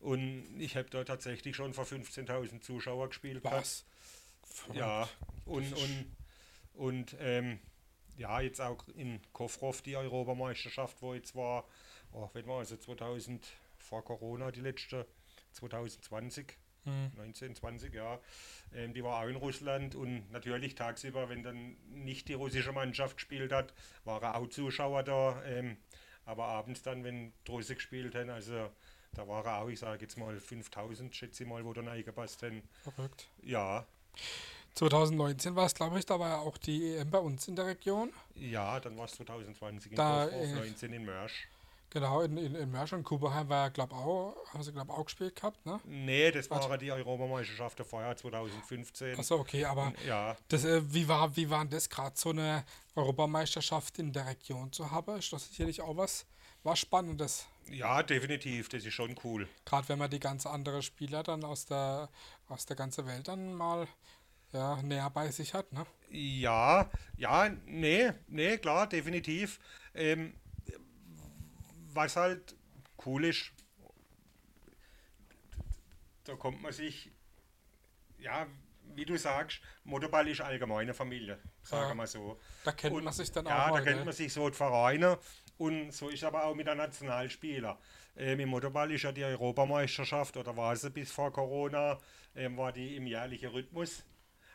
Und 0.00 0.60
ich 0.60 0.76
habe 0.76 0.88
dort 0.90 1.08
tatsächlich 1.08 1.54
schon 1.56 1.72
vor 1.72 1.84
15.000 1.84 2.60
Zuschauer 2.60 3.08
gespielt. 3.08 3.42
Was? 3.44 3.84
Ja, 4.72 5.08
und, 5.44 5.72
und, 5.72 6.06
und 6.74 7.16
ähm, 7.20 7.60
ja, 8.18 8.40
jetzt 8.40 8.60
auch 8.60 8.86
in 8.96 9.20
Kofrov 9.32 9.80
die 9.82 9.96
Europameisterschaft, 9.96 11.00
wo 11.00 11.14
jetzt 11.14 11.34
war, 11.34 11.64
oh, 12.12 12.28
wenn 12.32 12.46
war 12.46 12.58
also 12.58 12.76
2000 12.76 13.46
vor 13.78 14.04
Corona 14.04 14.50
die 14.50 14.60
letzte, 14.60 15.06
2020. 15.52 16.56
Hm. 16.84 17.12
19, 17.16 17.54
20, 17.54 17.94
ja. 17.94 18.20
Ähm, 18.74 18.92
die 18.92 19.02
war 19.02 19.22
auch 19.22 19.28
in 19.28 19.36
Russland 19.36 19.94
und 19.94 20.30
natürlich 20.30 20.74
tagsüber, 20.74 21.28
wenn 21.28 21.42
dann 21.42 21.76
nicht 21.90 22.28
die 22.28 22.34
russische 22.34 22.72
Mannschaft 22.72 23.16
gespielt 23.16 23.52
hat, 23.52 23.72
waren 24.04 24.34
auch 24.34 24.48
Zuschauer 24.48 25.02
da. 25.02 25.42
Ähm, 25.44 25.76
aber 26.24 26.46
abends 26.46 26.82
dann, 26.82 27.04
wenn 27.04 27.32
die 27.46 27.50
Russen 27.50 27.76
gespielt 27.76 28.14
haben, 28.14 28.30
also 28.30 28.70
da 29.14 29.26
waren 29.26 29.62
auch, 29.62 29.68
ich 29.68 29.78
sage 29.78 30.02
jetzt 30.02 30.18
mal 30.18 30.38
5000, 30.38 31.14
schätze 31.14 31.42
ich 31.42 31.48
mal, 31.48 31.64
wo 31.64 31.72
dann 31.72 31.88
eingepasst 31.88 32.42
haben. 32.42 32.62
Verrückt. 32.82 33.28
Ja, 33.42 33.86
2019 34.74 35.56
war 35.56 35.66
es, 35.66 35.74
glaube 35.74 35.98
ich, 35.98 36.06
da 36.06 36.18
war 36.20 36.28
ja 36.28 36.38
auch 36.38 36.56
die 36.58 36.94
EM 36.96 37.10
bei 37.10 37.18
uns 37.18 37.48
in 37.48 37.56
der 37.56 37.66
Region. 37.66 38.12
ja, 38.36 38.78
dann 38.80 38.96
war 38.96 39.06
es 39.06 39.12
2020 39.12 39.92
in 39.92 39.96
Da, 39.96 40.26
Kofrov, 40.26 40.42
äh, 40.42 40.54
19 40.54 40.92
in 40.92 41.04
Mörsch. 41.04 41.48
Genau, 41.90 42.20
in, 42.20 42.36
in, 42.36 42.54
in 42.54 42.70
Mörsch 42.70 42.92
und 42.92 43.02
Kuberheim 43.02 43.48
war 43.48 43.64
ja, 43.64 43.68
glaube 43.70 43.94
auch, 43.94 44.36
haben 44.52 44.62
sie, 44.62 44.72
glaube 44.72 44.92
auch 44.92 45.04
gespielt 45.06 45.34
gehabt, 45.34 45.64
ne? 45.64 45.80
Nee, 45.86 46.30
das 46.30 46.50
Warte. 46.50 46.68
waren 46.68 46.78
die 46.78 46.92
Europameisterschaft 46.92 47.80
vorher, 47.80 48.14
2015. 48.14 49.18
Achso, 49.18 49.36
okay, 49.36 49.64
aber 49.64 49.94
Ja, 50.06 50.36
das, 50.48 50.64
äh, 50.64 50.82
wie, 50.92 51.08
war, 51.08 51.34
wie 51.34 51.48
war 51.48 51.60
denn 51.60 51.70
das 51.70 51.88
gerade 51.88 52.14
so 52.14 52.28
eine 52.30 52.62
Europameisterschaft 52.94 53.98
in 53.98 54.12
der 54.12 54.26
Region 54.26 54.70
zu 54.70 54.90
haben? 54.90 55.16
Ist 55.18 55.32
das 55.32 55.48
sicherlich 55.48 55.80
auch 55.80 55.96
was, 55.96 56.26
was 56.62 56.78
Spannendes? 56.78 57.46
ja, 57.70 58.02
definitiv, 58.02 58.68
das 58.70 58.84
ist 58.84 58.94
schon 58.94 59.14
cool. 59.24 59.46
Gerade 59.66 59.88
wenn 59.90 59.98
man 59.98 60.10
die 60.10 60.20
ganz 60.20 60.46
andere 60.46 60.82
Spieler 60.82 61.22
dann 61.22 61.44
aus 61.44 61.66
der, 61.66 62.08
aus 62.48 62.64
der 62.66 62.76
ganzen 62.76 63.06
Welt 63.06 63.28
dann 63.28 63.54
mal 63.54 63.86
ja, 64.52 64.80
näher 64.82 65.10
bei 65.10 65.30
sich 65.30 65.54
hat, 65.54 65.72
ne? 65.72 65.86
Ja, 66.10 66.90
ja, 67.16 67.48
nee, 67.66 68.10
nee, 68.28 68.56
klar, 68.58 68.86
definitiv. 68.88 69.60
Ähm, 69.94 70.34
was 71.92 72.16
halt 72.16 72.56
cool 73.04 73.24
ist, 73.26 73.52
da 76.24 76.34
kommt 76.36 76.62
man 76.62 76.72
sich, 76.72 77.10
ja, 78.18 78.46
wie 78.94 79.04
du 79.04 79.16
sagst, 79.16 79.60
Motorball 79.84 80.28
ist 80.28 80.40
allgemeine 80.40 80.94
Familie, 80.94 81.38
sagen 81.62 81.90
Ja. 81.90 81.94
wir 81.94 82.06
so. 82.06 82.38
Da 82.64 82.72
kennt 82.72 82.94
Und- 82.94 83.04
man 83.04 83.12
sich 83.12 83.30
dann 83.32 83.46
ja, 83.46 83.66
auch 83.66 83.70
mal. 83.70 83.78
da 83.78 83.84
kennt 83.84 83.96
gell? 83.96 84.04
man 84.04 84.14
sich 84.14 84.32
so 84.32 84.48
die 84.48 84.56
Vereine 84.56 85.18
und 85.58 85.92
so 85.92 86.08
ist 86.08 86.24
aber 86.24 86.44
auch 86.44 86.54
mit 86.54 86.66
der 86.66 86.74
Nationalspieler. 86.74 87.78
Ähm, 88.16 88.40
Im 88.40 88.48
Motorball 88.48 88.90
ist 88.92 89.02
ja 89.02 89.12
die 89.12 89.24
Europameisterschaft 89.24 90.36
oder 90.36 90.56
war 90.56 90.74
sie 90.74 90.90
bis 90.90 91.12
vor 91.12 91.32
Corona, 91.32 91.98
ähm, 92.34 92.56
war 92.56 92.72
die 92.72 92.96
im 92.96 93.06
jährlichen 93.06 93.50
Rhythmus. 93.50 94.04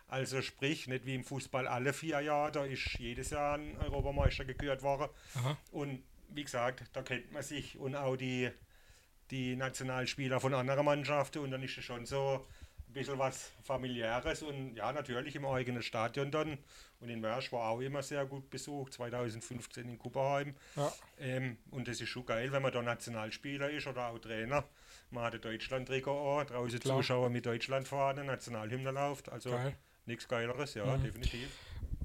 Also 0.07 0.41
sprich, 0.41 0.87
nicht 0.87 1.05
wie 1.05 1.15
im 1.15 1.23
Fußball 1.23 1.67
alle 1.67 1.93
vier 1.93 2.21
Jahre, 2.21 2.51
da 2.51 2.65
ist 2.65 2.99
jedes 2.99 3.31
Jahr 3.31 3.57
ein 3.57 3.77
Europameister 3.77 4.45
gekürt 4.45 4.83
worden. 4.83 5.09
Aha. 5.35 5.57
Und 5.71 6.03
wie 6.29 6.43
gesagt, 6.43 6.83
da 6.93 7.01
kennt 7.01 7.31
man 7.31 7.43
sich 7.43 7.77
und 7.77 7.95
auch 7.95 8.15
die, 8.15 8.51
die 9.31 9.55
Nationalspieler 9.55 10.39
von 10.39 10.53
anderen 10.53 10.85
Mannschaften 10.85 11.39
und 11.39 11.51
dann 11.51 11.63
ist 11.63 11.77
es 11.77 11.85
schon 11.85 12.05
so, 12.05 12.45
ein 12.93 13.01
bisschen 13.01 13.17
was 13.17 13.51
familiäres 13.63 14.43
und 14.43 14.75
ja, 14.75 14.91
natürlich 14.93 15.35
im 15.35 15.45
eigenen 15.45 15.81
Stadion 15.81 16.29
dann. 16.29 16.59
Und 16.99 17.09
in 17.09 17.19
Mörsch 17.19 17.51
war 17.51 17.69
auch 17.69 17.81
immer 17.81 18.03
sehr 18.03 18.25
gut 18.25 18.49
besucht, 18.49 18.93
2015 18.93 19.89
in 19.89 19.97
Kupperheim. 19.97 20.55
Ja. 20.75 20.93
Ähm, 21.19 21.57
und 21.71 21.87
das 21.87 21.99
ist 21.99 22.09
schon 22.09 22.25
geil, 22.25 22.51
wenn 22.51 22.61
man 22.61 22.71
da 22.71 22.81
Nationalspieler 22.81 23.69
ist 23.71 23.87
oder 23.87 24.07
auch 24.07 24.19
Trainer. 24.19 24.63
Man 25.09 25.23
hat 25.23 25.33
ein 25.33 25.41
Deutschland-Trikot 25.41 26.39
an, 26.39 26.47
draußen 26.47 26.79
Klar. 26.79 26.97
Zuschauer 26.97 27.29
mit 27.29 27.45
Deutschlandfahne, 27.45 28.23
Nationalhymne 28.23 28.91
läuft. 28.91 29.29
Also 29.29 29.51
Geil. 29.51 29.75
Nichts 30.05 30.27
Geileres, 30.27 30.73
ja, 30.73 30.97
Mhm. 30.97 31.03
definitiv. 31.03 31.49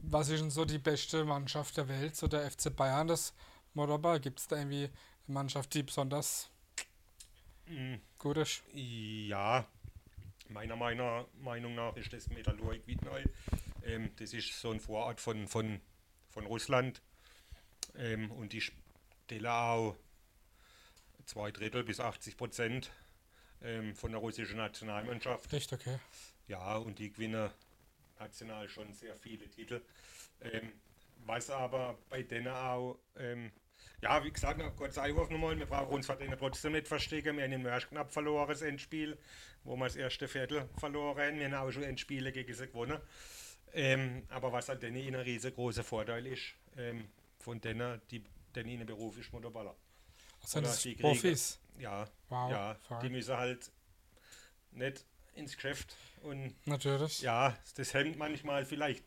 Was 0.03 0.29
ist 0.29 0.41
denn 0.41 0.51
so 0.51 0.65
die 0.65 0.79
beste 0.79 1.25
Mannschaft 1.25 1.77
der 1.77 1.89
Welt, 1.89 2.17
so 2.17 2.29
der 2.29 2.45
FC 2.51 2.71
Bayern, 2.75 3.09
das 3.09 3.35
Motorball? 3.75 4.21
Gibt 4.21 4.39
es 4.41 4.47
da 4.47 4.57
irgendwie 4.57 4.85
eine 4.85 4.93
Mannschaft, 5.27 5.75
die 5.75 5.83
besonders 5.83 6.51
Mhm. 7.67 8.01
gut 8.19 8.39
ist? 8.39 8.63
Ja, 8.73 9.67
meiner, 10.49 10.77
meiner 10.77 11.27
Meinung 11.41 11.75
nach 11.75 11.95
ist 11.97 12.13
das 12.13 12.29
Metallurg 12.29 12.87
Wiedneu. 12.87 13.23
Ähm, 13.85 14.11
das 14.17 14.33
ist 14.33 14.59
so 14.59 14.71
ein 14.71 14.81
Vorort 14.81 15.21
von, 15.21 15.47
von, 15.49 15.81
von 16.31 16.47
Russland. 16.47 17.03
Ähm, 17.97 18.31
und 18.31 18.53
die 18.53 18.61
stellen 18.63 19.47
auch 19.47 19.97
zwei 21.27 21.51
Drittel 21.51 21.85
bis 21.85 22.01
80 22.01 22.37
Prozent 22.37 22.91
ähm, 23.63 23.95
von 23.95 24.13
der 24.13 24.21
russischen 24.21 24.57
Nationalmannschaft. 24.57 25.53
Echt 25.53 25.73
okay. 25.73 25.99
Ja, 26.47 26.77
und 26.77 26.99
die 26.99 27.13
gewinnen 27.13 27.51
national 28.19 28.69
schon 28.69 28.93
sehr 28.93 29.17
viele 29.17 29.49
Titel. 29.49 29.81
Ähm, 30.41 30.73
was 31.27 31.51
aber 31.51 31.99
bei 32.09 32.23
denen 32.23 32.49
auch, 32.49 32.99
ähm, 33.17 33.51
ja, 34.01 34.23
wie 34.25 34.31
gesagt, 34.31 34.59
noch 34.59 34.75
kurz 34.77 34.97
Einwurf 34.99 35.29
nochmal, 35.31 35.59
wir 35.59 35.67
brauchen 35.67 35.95
uns 35.95 36.07
denen 36.07 36.39
trotzdem 36.39 36.73
nicht 36.73 36.89
verstecken. 36.89 37.37
Wir 37.37 37.45
haben 37.45 37.53
in 37.53 37.63
Mörsch 37.63 37.89
knapp 37.89 38.11
verloren, 38.13 38.49
das 38.49 38.63
Endspiel, 38.63 39.19
wo 39.65 39.77
wir 39.77 39.85
das 39.87 39.97
erste 39.97 40.29
Viertel 40.29 40.69
verloren 40.79 41.19
haben. 41.19 41.39
Wir 41.39 41.51
haben 41.51 41.69
auch 41.69 41.73
schon 41.73 41.83
Endspiele 41.83 42.33
gegen 42.33 42.55
sie 42.55 42.67
gewonnen. 42.67 43.01
Ähm, 43.75 44.23
aber 44.31 44.53
was 44.53 44.71
an 44.71 44.81
denen 44.81 44.97
ein 45.15 45.15
riesengroßer 45.21 45.85
Vorteil 45.85 46.27
ist, 46.27 46.55
ähm, 46.77 47.09
von 47.39 47.61
denen, 47.61 48.01
die, 48.11 48.25
denn 48.55 48.67
ihnen 48.69 48.87
Beruf 48.87 49.19
ist 49.19 49.33
Motorballer. 49.33 49.77
Sind 50.45 50.61
Oder 50.61 50.69
das 50.69 50.83
die 50.83 50.95
kriegen- 50.95 51.03
Profis? 51.03 51.61
Ja, 51.79 52.09
Wow. 52.29 52.51
ja, 52.51 52.77
die 53.03 53.11
müssen 53.11 53.37
halt 53.37 53.71
nicht 54.71 55.05
ins 55.39 55.55
Geschäft 55.57 55.97
und 56.23 56.55
Natürlich. 56.67 57.21
ja, 57.23 57.57
das 57.77 57.95
hemmt 57.95 58.17
manchmal 58.17 58.65
vielleicht 58.65 59.05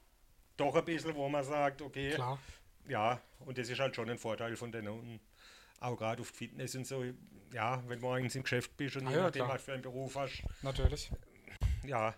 doch 0.58 0.76
ein 0.76 0.86
bisschen, 0.86 1.16
wo 1.16 1.28
man 1.30 1.44
sagt, 1.44 1.82
okay, 1.82 2.12
Klar. 2.12 2.40
ja, 2.88 3.22
und 3.40 3.58
das 3.58 3.70
ist 3.70 3.80
halt 3.80 3.96
schon 3.96 4.10
ein 4.10 4.18
Vorteil 4.18 4.56
von 4.56 4.72
denen. 4.72 4.88
Und 4.90 5.20
auch 5.80 5.96
gerade 5.98 6.22
auf 6.22 6.28
Fitness 6.28 6.76
und 6.76 6.86
so, 6.88 7.04
ja, 7.54 7.84
wenn 7.88 8.00
du 8.00 8.06
morgens 8.06 8.36
im 8.36 8.44
Geschäft 8.44 8.76
bist 8.78 8.96
und 8.98 9.08
Ah 9.08 9.10
je 9.12 9.16
ja, 9.18 9.24
nachdem, 9.24 9.48
was 9.48 9.64
für 9.64 9.74
einen 9.74 9.82
Beruf 9.82 10.16
hast, 10.16 10.44
Natürlich. 10.62 11.12
ja, 11.86 12.14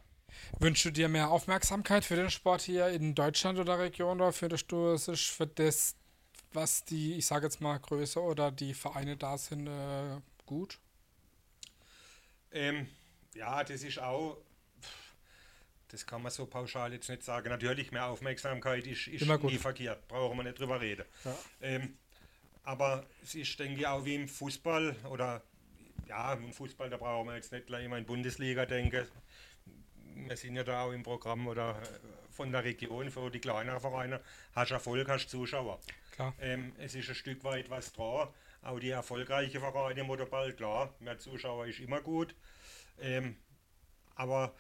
Wünschst 0.60 0.86
du 0.86 0.92
dir 0.92 1.10
mehr 1.10 1.30
Aufmerksamkeit 1.30 2.04
für 2.06 2.16
den 2.16 2.30
Sport 2.30 2.62
hier 2.62 2.88
in 2.90 3.14
Deutschland 3.16 3.60
oder 3.60 3.78
Region 3.80 4.20
oder 4.20 4.34
findest 4.34 4.72
du 4.72 4.88
es 4.94 5.08
ist 5.08 5.28
für 5.28 5.46
das, 5.48 5.96
was 6.54 6.84
die, 6.86 7.14
ich 7.14 7.26
sage 7.26 7.46
jetzt 7.46 7.62
mal, 7.62 7.78
Größe 7.80 8.20
oder 8.22 8.52
die 8.52 8.74
Vereine 8.74 9.16
da 9.16 9.38
sind, 9.38 9.68
äh, 9.68 10.20
gut? 10.46 10.80
ähm, 12.52 12.88
ja, 13.36 13.64
das 13.64 13.84
ist 13.84 14.00
auch, 14.00 14.38
das 15.90 16.06
kann 16.06 16.22
man 16.22 16.32
so 16.32 16.46
pauschal 16.46 16.94
jetzt 16.94 17.10
nicht 17.10 17.24
sagen. 17.24 17.50
Natürlich, 17.50 17.92
mehr 17.92 18.08
Aufmerksamkeit 18.08 18.88
ist, 18.88 19.08
ist 19.08 19.22
Immer 19.22 19.38
gut. 19.38 19.52
nie 19.52 19.58
verkehrt, 19.58 20.08
brauchen 20.08 20.38
wir 20.38 20.44
nicht 20.44 20.60
drüber 20.60 20.82
reden. 20.82 21.06
Ja. 21.24 21.38
Ähm, 21.62 21.98
aber 22.64 23.06
es 23.22 23.36
ist, 23.36 23.60
denke 23.60 23.82
ich, 23.82 23.88
auch 23.88 24.04
wie 24.06 24.16
im 24.16 24.28
Fußball 24.28 24.96
oder 25.10 25.44
ja, 26.08 26.34
im 26.34 26.54
Fußball, 26.54 26.90
da 26.90 26.98
brauchen 26.98 27.28
wir 27.28 27.36
jetzt 27.36 27.52
nicht 27.52 27.68
gleich 27.68 27.86
immer 27.86 27.98
in 27.98 28.06
Bundesliga 28.06 28.66
denken. 28.66 29.08
Wir 30.16 30.38
sind 30.38 30.56
ja 30.56 30.64
da 30.64 30.84
auch 30.84 30.92
im 30.92 31.04
Programm 31.04 31.48
oder 31.48 31.82
äh, 31.82 32.32
von 32.32 32.52
der 32.52 32.64
Region 32.64 33.10
für 33.10 33.30
die 33.30 33.40
kleineren 33.40 33.80
Vereine. 33.80 34.22
Hast 34.56 34.72
Erfolg, 34.72 35.08
hast 35.08 35.30
Zuschauer. 35.30 35.80
Klar. 36.12 36.34
Ähm, 36.40 36.74
es 36.78 36.96
ist 36.96 37.10
ein 37.10 37.16
Stück 37.16 37.44
weit 37.44 37.70
was 37.70 37.92
dran. 37.94 38.30
Auch 38.64 38.80
die 38.80 38.90
erfolgreichen 38.90 39.60
Vereine 39.60 40.02
im 40.02 40.08
Motorball, 40.08 40.54
klar, 40.54 40.94
mehr 41.00 41.18
Zuschauer 41.20 41.68
ist 41.68 41.80
immer 41.80 42.02
gut. 42.02 42.36
Ähm, 43.00 43.36
aber 44.16 44.54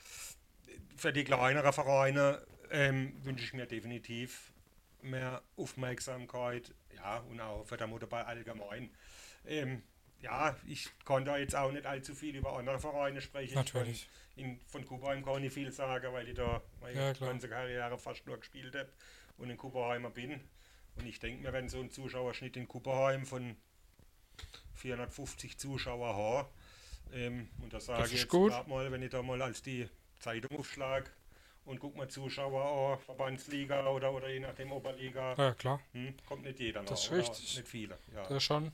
für 0.95 1.13
die 1.13 1.23
kleineren 1.23 1.71
Vereine 1.73 2.45
ähm, 2.71 3.13
wünsche 3.23 3.45
ich 3.45 3.53
mir 3.53 3.65
definitiv 3.65 4.51
mehr 5.01 5.41
Aufmerksamkeit, 5.57 6.73
ja, 6.95 7.19
und 7.19 7.39
auch 7.39 7.65
für 7.65 7.77
den 7.77 7.89
Motorball 7.89 8.23
allgemein. 8.23 8.89
Ähm, 9.45 9.83
ja, 10.21 10.55
ich 10.65 10.89
konnte 11.03 11.31
da 11.31 11.37
jetzt 11.37 11.55
auch 11.55 11.71
nicht 11.71 11.85
allzu 11.85 12.15
viel 12.15 12.35
über 12.35 12.57
andere 12.57 12.79
Vereine 12.79 13.19
sprechen. 13.21 13.55
Natürlich. 13.55 14.07
In, 14.35 14.59
von 14.67 14.85
Kubaheim 14.85 15.23
kann 15.23 15.43
ich 15.43 15.53
viel 15.53 15.71
sagen, 15.71 16.13
weil 16.13 16.29
ich 16.29 16.35
da 16.35 16.61
meine 16.81 16.95
Ja, 16.95 17.13
ganze 17.13 17.49
Karriere 17.49 17.97
fast 17.97 18.25
nur 18.25 18.37
gespielt 18.37 18.73
habe 18.75 18.89
und 19.37 19.49
in 19.49 19.57
Kupperheimer 19.57 20.09
bin. 20.09 20.39
Und 20.95 21.05
ich 21.05 21.19
denke 21.19 21.41
mir, 21.43 21.51
wenn 21.53 21.67
so 21.67 21.81
ein 21.81 21.91
Zuschauerschnitt 21.91 22.55
in 22.55 22.67
Kupperheim 22.67 23.25
von 23.25 23.57
450 24.83 25.57
Zuschauer 25.57 26.13
haben, 26.13 26.47
ähm, 27.13 27.47
und 27.61 27.71
das 27.71 27.85
sage 27.85 28.05
ich 28.07 28.21
jetzt 28.21 28.29
gut. 28.29 28.51
grad 28.51 28.67
mal, 28.67 28.91
wenn 28.91 29.01
ich 29.01 29.11
da 29.11 29.21
mal 29.21 29.41
als 29.41 29.61
die 29.61 29.87
Zeitung 30.19 30.59
aufschlag 30.59 31.09
und 31.65 31.79
guck 31.79 31.95
mal 31.95 32.09
Zuschauer 32.09 32.93
an, 32.93 32.99
Verbandsliga 32.99 33.87
oder, 33.87 34.11
oder 34.11 34.29
je 34.29 34.41
nachdem 34.41 34.73
Oberliga, 34.73 35.35
Ja, 35.37 35.53
klar. 35.53 35.79
hm, 35.93 36.13
kommt 36.27 36.43
nicht 36.43 36.59
jeder 36.59 36.81
noch. 36.81 36.89
Das 36.89 37.05
ist 37.05 37.11
richtig. 37.11 37.55
Nicht 37.57 37.67
viele. 37.67 37.97
Ja. 38.13 38.23
Das 38.27 38.43
schon. 38.43 38.73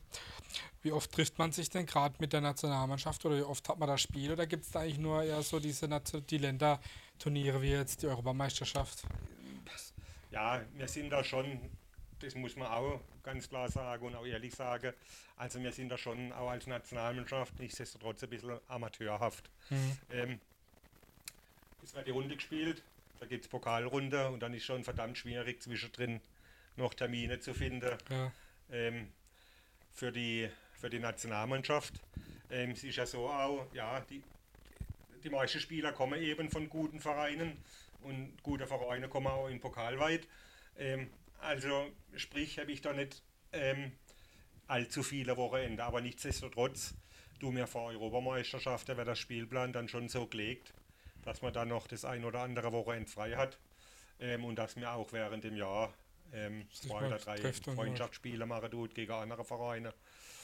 Wie 0.81 0.91
oft 0.91 1.11
trifft 1.11 1.37
man 1.37 1.51
sich 1.51 1.69
denn 1.69 1.85
gerade 1.85 2.15
mit 2.19 2.33
der 2.33 2.41
Nationalmannschaft 2.41 3.23
oder 3.25 3.37
wie 3.37 3.43
oft 3.43 3.69
hat 3.69 3.77
man 3.77 3.87
das 3.87 4.01
Spiel 4.01 4.31
oder 4.31 4.47
gibt 4.47 4.63
es 4.65 4.71
da 4.71 4.79
eigentlich 4.79 4.97
nur 4.97 5.21
eher 5.21 5.43
so 5.43 5.59
diese 5.59 5.87
die 5.87 6.37
Länderturniere 6.39 7.61
wie 7.61 7.71
jetzt 7.71 8.01
die 8.01 8.07
Europameisterschaft? 8.07 9.03
Ja, 10.31 10.61
wir 10.73 10.87
sind 10.87 11.11
da 11.11 11.23
schon, 11.23 11.59
das 12.19 12.35
muss 12.35 12.55
man 12.55 12.67
auch 12.67 13.01
ganz 13.23 13.49
klar 13.49 13.69
sagen 13.69 14.05
und 14.05 14.15
auch 14.15 14.25
ehrlich 14.25 14.53
sagen, 14.55 14.93
also 15.37 15.61
wir 15.61 15.71
sind 15.71 15.89
da 15.89 15.97
schon 15.97 16.31
auch 16.33 16.49
als 16.49 16.67
Nationalmannschaft 16.67 17.59
nichtsdestotrotz 17.59 18.23
ein 18.23 18.29
bisschen 18.29 18.59
amateurhaft. 18.67 19.49
Mhm. 19.69 19.97
Ähm, 20.11 20.39
es 21.83 21.95
wird 21.95 22.07
die 22.07 22.11
Runde 22.11 22.35
gespielt, 22.35 22.83
da 23.19 23.25
gibt 23.25 23.45
es 23.45 23.49
Pokalrunde 23.49 24.29
und 24.29 24.41
dann 24.41 24.53
ist 24.53 24.65
schon 24.65 24.83
verdammt 24.83 25.17
schwierig 25.17 25.61
zwischendrin 25.61 26.21
noch 26.75 26.93
Termine 26.93 27.39
zu 27.39 27.53
finden 27.53 27.97
Ja, 28.09 28.31
ähm, 28.71 29.09
für, 29.91 30.11
die, 30.11 30.49
für 30.73 30.89
die 30.89 30.99
Nationalmannschaft. 30.99 31.93
Ähm, 32.49 32.71
es 32.71 32.83
ist 32.83 32.95
ja 32.95 33.05
so 33.05 33.27
auch, 33.27 33.67
ja, 33.73 34.01
die, 34.01 34.23
die 35.23 35.29
meisten 35.29 35.59
Spieler 35.59 35.91
kommen 35.91 36.21
eben 36.21 36.49
von 36.49 36.69
guten 36.69 36.99
Vereinen 36.99 37.57
und 38.03 38.41
gute 38.43 38.65
Vereine 38.65 39.09
kommen 39.09 39.27
auch 39.27 39.47
in 39.47 39.59
Pokal 39.59 39.99
weit. 39.99 40.27
Ähm, 40.77 41.09
also 41.41 41.89
sprich, 42.15 42.59
habe 42.59 42.71
ich 42.71 42.81
da 42.81 42.93
nicht 42.93 43.21
ähm, 43.51 43.91
allzu 44.67 45.03
viele 45.03 45.37
Wochenende, 45.37 45.83
aber 45.83 46.01
nichtsdestotrotz, 46.01 46.93
du 47.39 47.51
mir 47.51 47.67
vor 47.67 47.89
Europameisterschaften 47.89 48.97
wird 48.97 49.07
das 49.07 49.19
Spielplan 49.19 49.73
dann 49.73 49.87
schon 49.87 50.09
so 50.09 50.27
gelegt, 50.27 50.73
dass 51.23 51.41
man 51.41 51.53
dann 51.53 51.69
noch 51.69 51.87
das 51.87 52.05
ein 52.05 52.23
oder 52.23 52.41
andere 52.41 52.71
Wochenende 52.71 53.09
frei 53.09 53.35
hat 53.35 53.57
ähm, 54.19 54.45
und 54.45 54.55
dass 54.55 54.75
mir 54.75 54.91
auch 54.91 55.11
während 55.11 55.43
dem 55.43 55.55
Jahr 55.55 55.93
ähm, 56.33 56.67
zwei 56.71 57.07
oder 57.07 57.17
drei 57.17 57.37
Freundschaftsspiele 57.37 58.45
machen 58.45 58.71
tut 58.71 58.93
gegen 58.93 59.11
andere 59.11 59.43
Vereine. 59.43 59.93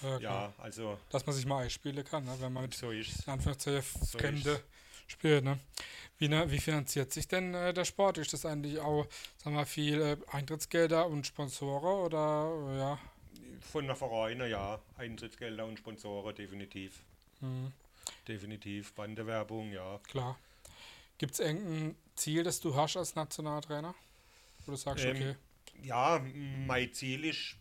ja. 0.01 0.19
Ja, 0.19 0.53
also 0.57 0.97
Dass 1.09 1.25
man 1.25 1.35
sich 1.35 1.45
mal 1.45 1.63
einspielen 1.63 2.03
kann, 2.03 2.25
ne? 2.25 2.35
wenn 2.39 2.51
man 2.51 2.63
mit 2.63 2.73
so 2.73 2.91
ist 2.91 3.27
in 3.27 3.33
Anführungszeichen 3.33 3.83
So 4.01 4.17
Fremde 4.17 4.61
ist's. 5.07 5.13
spielt. 5.13 5.43
Ne? 5.43 5.59
Wie, 6.17 6.29
ne, 6.29 6.49
wie 6.49 6.59
finanziert 6.59 7.11
sich 7.11 7.27
denn 7.27 7.53
äh, 7.53 7.73
der 7.73 7.85
Sport? 7.85 8.17
Ist 8.17 8.33
das 8.33 8.45
eigentlich 8.45 8.79
auch 8.79 9.07
sagen 9.43 9.55
wir, 9.55 9.65
viel 9.65 10.01
äh, 10.01 10.17
Eintrittsgelder 10.31 11.07
und 11.07 11.27
Sponsoren 11.27 12.05
oder 12.05 12.73
äh, 12.73 12.79
ja? 12.79 12.99
Von 13.59 13.87
der 13.87 13.95
Vereine, 13.95 14.47
ja. 14.47 14.79
Eintrittsgelder 14.97 15.65
und 15.65 15.77
Sponsoren, 15.79 16.35
definitiv. 16.35 17.01
Mhm. 17.41 17.73
Definitiv. 18.27 18.93
Bandewerbung, 18.93 19.71
ja. 19.71 19.99
Klar. 20.03 20.39
Gibt 21.17 21.33
es 21.33 21.39
irgendein 21.39 21.95
Ziel, 22.15 22.43
das 22.43 22.59
du 22.59 22.75
hast 22.75 22.97
als 22.97 23.15
Nationaltrainer? 23.15 23.95
Wo 24.65 24.71
du 24.71 24.77
sagst, 24.77 25.05
Ähm, 25.05 25.15
okay, 25.15 25.35
Ja, 25.83 26.21
mein 26.67 26.93
Ziel 26.93 27.25
ist 27.25 27.55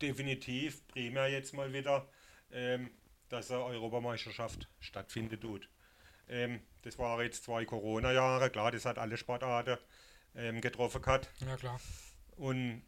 definitiv, 0.00 0.86
primär 0.88 1.28
jetzt 1.28 1.54
mal 1.54 1.72
wieder, 1.72 2.08
ähm, 2.52 2.90
dass 3.28 3.50
eine 3.50 3.64
Europameisterschaft 3.64 4.68
stattfinden 4.80 5.40
tut. 5.40 5.68
Ähm, 6.28 6.60
das 6.84 6.98
war 6.98 7.22
jetzt 7.22 7.44
zwei 7.44 7.64
Corona-Jahre, 7.64 8.50
klar, 8.50 8.70
das 8.70 8.84
hat 8.84 8.98
alle 8.98 9.16
Sportarten 9.16 9.78
ähm, 10.36 10.60
getroffen 10.60 11.00
gehabt. 11.02 11.30
ja 11.40 11.56
klar. 11.56 11.80
Und 12.36 12.82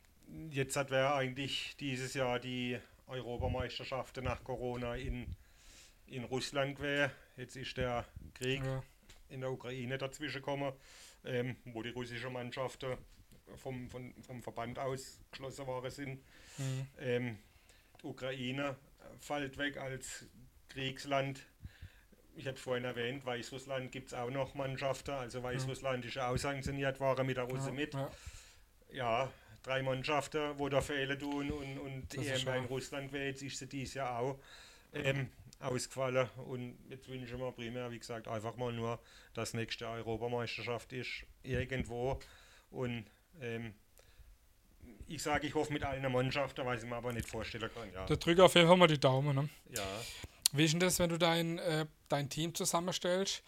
jetzt 0.50 0.76
hat 0.76 0.90
wäre 0.90 1.14
eigentlich 1.14 1.76
dieses 1.78 2.14
Jahr 2.14 2.38
die 2.38 2.78
Europameisterschaft 3.06 4.16
nach 4.18 4.42
Corona 4.44 4.96
in, 4.96 5.26
in 6.06 6.24
Russland 6.24 6.76
gewesen. 6.76 7.12
Jetzt 7.36 7.56
ist 7.56 7.76
der 7.76 8.04
Krieg 8.34 8.62
Ja, 8.64 8.82
in 9.28 9.40
der 9.40 9.50
Ukraine 9.50 9.98
dazwischen 9.98 10.38
gekommen, 10.38 10.72
ähm, 11.24 11.56
wo 11.64 11.82
die 11.82 11.90
russischen 11.90 12.32
Mannschaften 12.32 12.96
vom, 13.56 13.88
vom, 13.88 14.12
vom 14.22 14.42
Verband 14.42 14.78
ausgeschlossen 14.78 15.66
worden 15.66 15.90
sind. 15.90 16.22
mhm. 16.58 16.86
Ähm, 16.98 17.38
die 18.02 18.06
Ukraine 18.06 18.76
fällt 19.20 19.56
weg 19.58 19.78
als 19.78 20.26
Kriegsland. 20.68 21.46
Ich 22.36 22.46
habe 22.46 22.56
es 22.56 22.62
vorhin 22.62 22.84
erwähnt, 22.84 23.24
Weißrussland 23.24 23.90
gibt 23.90 24.08
es 24.08 24.14
auch 24.14 24.30
noch 24.30 24.54
Mannschaften. 24.54 25.12
Also 25.12 25.42
Weißrussland 25.42 26.04
ist 26.04 26.14
ja 26.14 26.28
auch 26.30 26.36
sanktioniert 26.36 27.00
worden 27.00 27.26
mit 27.26 27.36
der 27.36 27.44
Russe 27.44 27.68
Ja, 27.68 27.72
mit. 27.74 27.94
ja. 27.94 28.10
Ja, 28.92 29.32
drei 29.62 29.82
Mannschaften, 29.82 30.58
wo 30.58 30.68
da 30.68 30.80
Fehler 30.80 31.18
tun 31.18 31.50
und, 31.50 31.78
und 31.78 32.14
EM 32.14 32.48
in 32.54 32.64
Russland 32.66 33.12
wäre 33.12 33.26
jetzt 33.26 33.42
ist 33.42 33.58
sie 33.58 33.66
dieses 33.66 33.94
Jahr 33.94 34.18
auch 34.20 34.38
ähm, 34.92 35.28
ausgefallen. 35.60 36.28
Und 36.46 36.78
jetzt 36.88 37.08
wünschen 37.08 37.38
wir 37.40 37.50
primär, 37.52 37.90
wie 37.90 37.98
gesagt, 37.98 38.28
einfach 38.28 38.56
mal 38.56 38.72
nur, 38.72 39.00
dass 39.34 39.54
nächste 39.54 39.88
Europameisterschaft 39.88 40.92
ist, 40.92 41.24
irgendwo. 41.42 42.18
Und 42.70 43.06
ähm, 43.40 43.74
ich 45.08 45.22
sage, 45.22 45.46
ich 45.46 45.54
hoffe 45.54 45.72
mit 45.72 45.82
allen 45.84 46.10
Mannschaften, 46.12 46.64
weil 46.64 46.78
ich 46.78 46.84
mir 46.84 46.96
aber 46.96 47.12
nicht 47.12 47.28
vorstellen 47.28 47.70
kann. 47.74 47.92
Ja, 47.92 48.06
Da 48.06 48.16
drücke 48.16 48.44
auf 48.44 48.54
jeden 48.54 48.68
Fall 48.68 48.76
mal 48.76 48.86
die 48.86 49.00
Daumen. 49.00 49.34
Ne? 49.34 49.48
ja. 49.70 49.82
Wie 50.52 50.64
ist 50.64 50.72
denn 50.72 50.80
das, 50.80 50.98
wenn 50.98 51.10
du 51.10 51.18
dein, 51.18 51.58
äh, 51.58 51.86
dein 52.08 52.28
Team 52.28 52.54
zusammenstellst? 52.54 53.42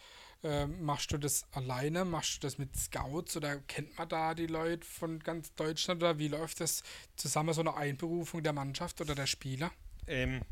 Ähm, 0.45 0.85
machst 0.85 1.11
du 1.13 1.19
das 1.19 1.47
alleine? 1.53 2.05
Machst 2.05 2.37
du 2.37 2.47
das 2.47 2.59
mit 2.59 2.77
Scouts 2.77 3.37
oder 3.37 3.57
kennt 3.61 3.99
man 3.99 4.09
da 4.09 4.35
die 4.35 4.47
Leute 4.47 4.87
von 4.87 5.19
ganz 5.19 5.53
Deutschland? 5.55 6.03
Oder 6.03 6.19
wie 6.19 6.29
läuft 6.29 6.61
das 6.61 6.83
zusammen, 7.17 7.53
so 7.55 7.61
eine 7.61 7.77
Einberufung 7.77 8.43
der 8.43 8.53
Mannschaft 8.53 9.01
oder 9.01 9.15
der 9.15 9.27
Spieler? 9.27 9.73
Ähm, 10.07 10.43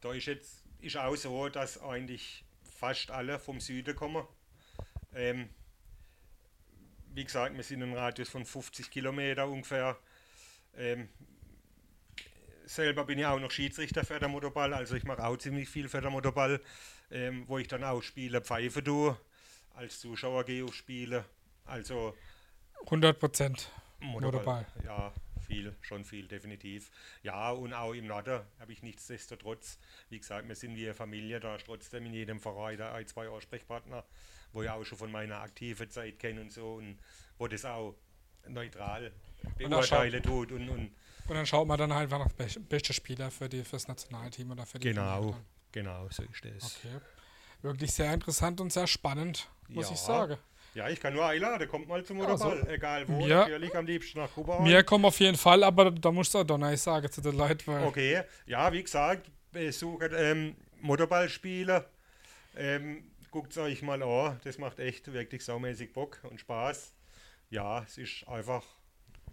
da 0.00 0.12
ist 0.12 0.26
jetzt 0.26 0.62
ist 0.80 0.96
auch 0.96 1.14
so, 1.14 1.48
dass 1.48 1.80
eigentlich 1.80 2.44
fast 2.78 3.10
alle 3.10 3.38
vom 3.38 3.60
Süden 3.60 3.94
kommen. 3.94 4.26
Ähm, 5.14 5.48
wie 7.14 7.24
gesagt, 7.24 7.54
wir 7.54 7.62
sind 7.62 7.82
im 7.82 7.92
Radius 7.92 8.30
von 8.30 8.44
50 8.44 8.90
Kilometer 8.90 9.46
ungefähr. 9.46 9.96
Ähm, 10.76 11.08
selber 12.66 13.04
bin 13.04 13.18
ich 13.18 13.26
auch 13.26 13.38
noch 13.38 13.50
Schiedsrichter 13.50 14.04
für 14.04 14.18
den 14.18 14.30
Motorball, 14.30 14.72
also 14.74 14.94
ich 14.94 15.04
mache 15.04 15.24
auch 15.24 15.36
ziemlich 15.36 15.68
viel 15.68 15.88
für 15.88 16.00
den 16.00 16.12
Motorball, 16.12 16.60
ähm, 17.10 17.44
wo 17.46 17.58
ich 17.58 17.68
dann 17.68 17.84
auch 17.84 18.02
Spiele 18.02 18.40
pfeife 18.40 18.82
tue, 18.82 19.16
als 19.74 20.00
Zuschauer 20.00 20.44
gehe 20.44 20.64
auf 20.64 20.74
Spiele. 20.74 21.24
Also 21.64 22.14
100 22.84 23.18
Prozent. 23.18 23.70
Motorball. 24.00 24.64
Motorball. 24.64 24.66
Ja, 24.84 25.12
viel, 25.46 25.76
schon 25.80 26.04
viel, 26.04 26.26
definitiv. 26.26 26.90
Ja, 27.22 27.50
und 27.50 27.72
auch 27.72 27.92
im 27.92 28.06
Norden 28.06 28.40
habe 28.58 28.72
ich 28.72 28.82
nichtsdestotrotz, 28.82 29.78
wie 30.08 30.18
gesagt, 30.18 30.48
wir 30.48 30.54
sind 30.54 30.76
wie 30.76 30.84
eine 30.84 30.94
Familie, 30.94 31.40
da 31.40 31.56
ist 31.56 31.66
trotzdem 31.66 32.06
in 32.06 32.14
jedem 32.14 32.40
Verein 32.40 32.78
da 32.78 32.94
ein, 32.94 33.06
zwei 33.06 33.28
Ansprechpartner, 33.28 34.04
wo 34.52 34.62
ich 34.62 34.70
auch 34.70 34.84
schon 34.84 34.98
von 34.98 35.12
meiner 35.12 35.40
aktiven 35.40 35.90
Zeit 35.90 36.18
kenne 36.18 36.40
und 36.40 36.52
so 36.52 36.74
und 36.74 36.98
wo 37.38 37.48
das 37.48 37.64
auch 37.64 37.94
neutral 38.48 39.12
da 39.42 39.68
beurteilen 39.68 40.22
tut 40.22 40.52
und, 40.52 40.68
und 40.68 40.90
Und 41.32 41.38
dann 41.38 41.46
schaut 41.46 41.66
man 41.66 41.78
dann 41.78 41.94
halt 41.94 42.02
einfach 42.12 42.18
nach 42.26 42.32
best- 42.34 42.68
beste 42.68 42.92
Spieler 42.92 43.30
für 43.30 43.48
die, 43.48 43.64
fürs 43.64 43.88
Nationalteam 43.88 44.50
oder 44.50 44.66
für 44.66 44.78
die 44.78 44.88
genau, 44.88 45.34
genau, 45.72 46.06
so 46.10 46.22
ist 46.24 46.44
das. 46.44 46.76
Okay. 46.84 46.98
Wirklich 47.62 47.90
sehr 47.90 48.12
interessant 48.12 48.60
und 48.60 48.70
sehr 48.70 48.86
spannend, 48.86 49.48
muss 49.68 49.86
Ja. 49.88 49.94
ich 49.94 49.98
sagen. 50.00 50.36
Ja, 50.74 50.88
ich 50.90 51.00
kann 51.00 51.14
nur 51.14 51.24
einladen, 51.26 51.66
kommt 51.68 51.88
mal 51.88 52.04
zum 52.04 52.20
Also, 52.20 52.44
Motorball, 52.44 52.70
egal 52.74 53.08
wo, 53.08 53.16
mir- 53.24 53.28
natürlich 53.36 53.74
am 53.74 53.86
liebsten 53.86 54.18
nach 54.18 54.30
Kuba. 54.30 54.62
Wir 54.62 54.82
kommen 54.84 55.06
auf 55.06 55.18
jeden 55.20 55.38
Fall, 55.38 55.64
aber 55.64 55.90
da 55.90 56.10
musst 56.12 56.34
du 56.34 56.40
auch 56.40 56.44
Donner 56.44 56.76
sagen 56.76 57.10
zu 57.10 57.22
den 57.22 57.34
Leuten, 57.34 57.62
weil 57.72 57.84
Okay, 57.86 58.22
ja, 58.44 58.70
wie 58.70 58.82
gesagt, 58.82 59.30
besucht 59.52 60.10
ähm, 60.14 60.54
Motorballspiele. 60.82 61.88
Ähm, 62.56 63.08
Guckt 63.30 63.52
es 63.52 63.56
euch 63.56 63.80
mal 63.80 64.02
an, 64.02 64.38
das 64.44 64.58
macht 64.58 64.78
echt 64.78 65.10
wirklich 65.10 65.42
saumäßig 65.42 65.94
Bock 65.94 66.18
und 66.24 66.38
Spaß. 66.38 66.92
Ja, 67.48 67.82
es 67.82 67.96
ist 67.96 68.28
einfach, 68.28 68.62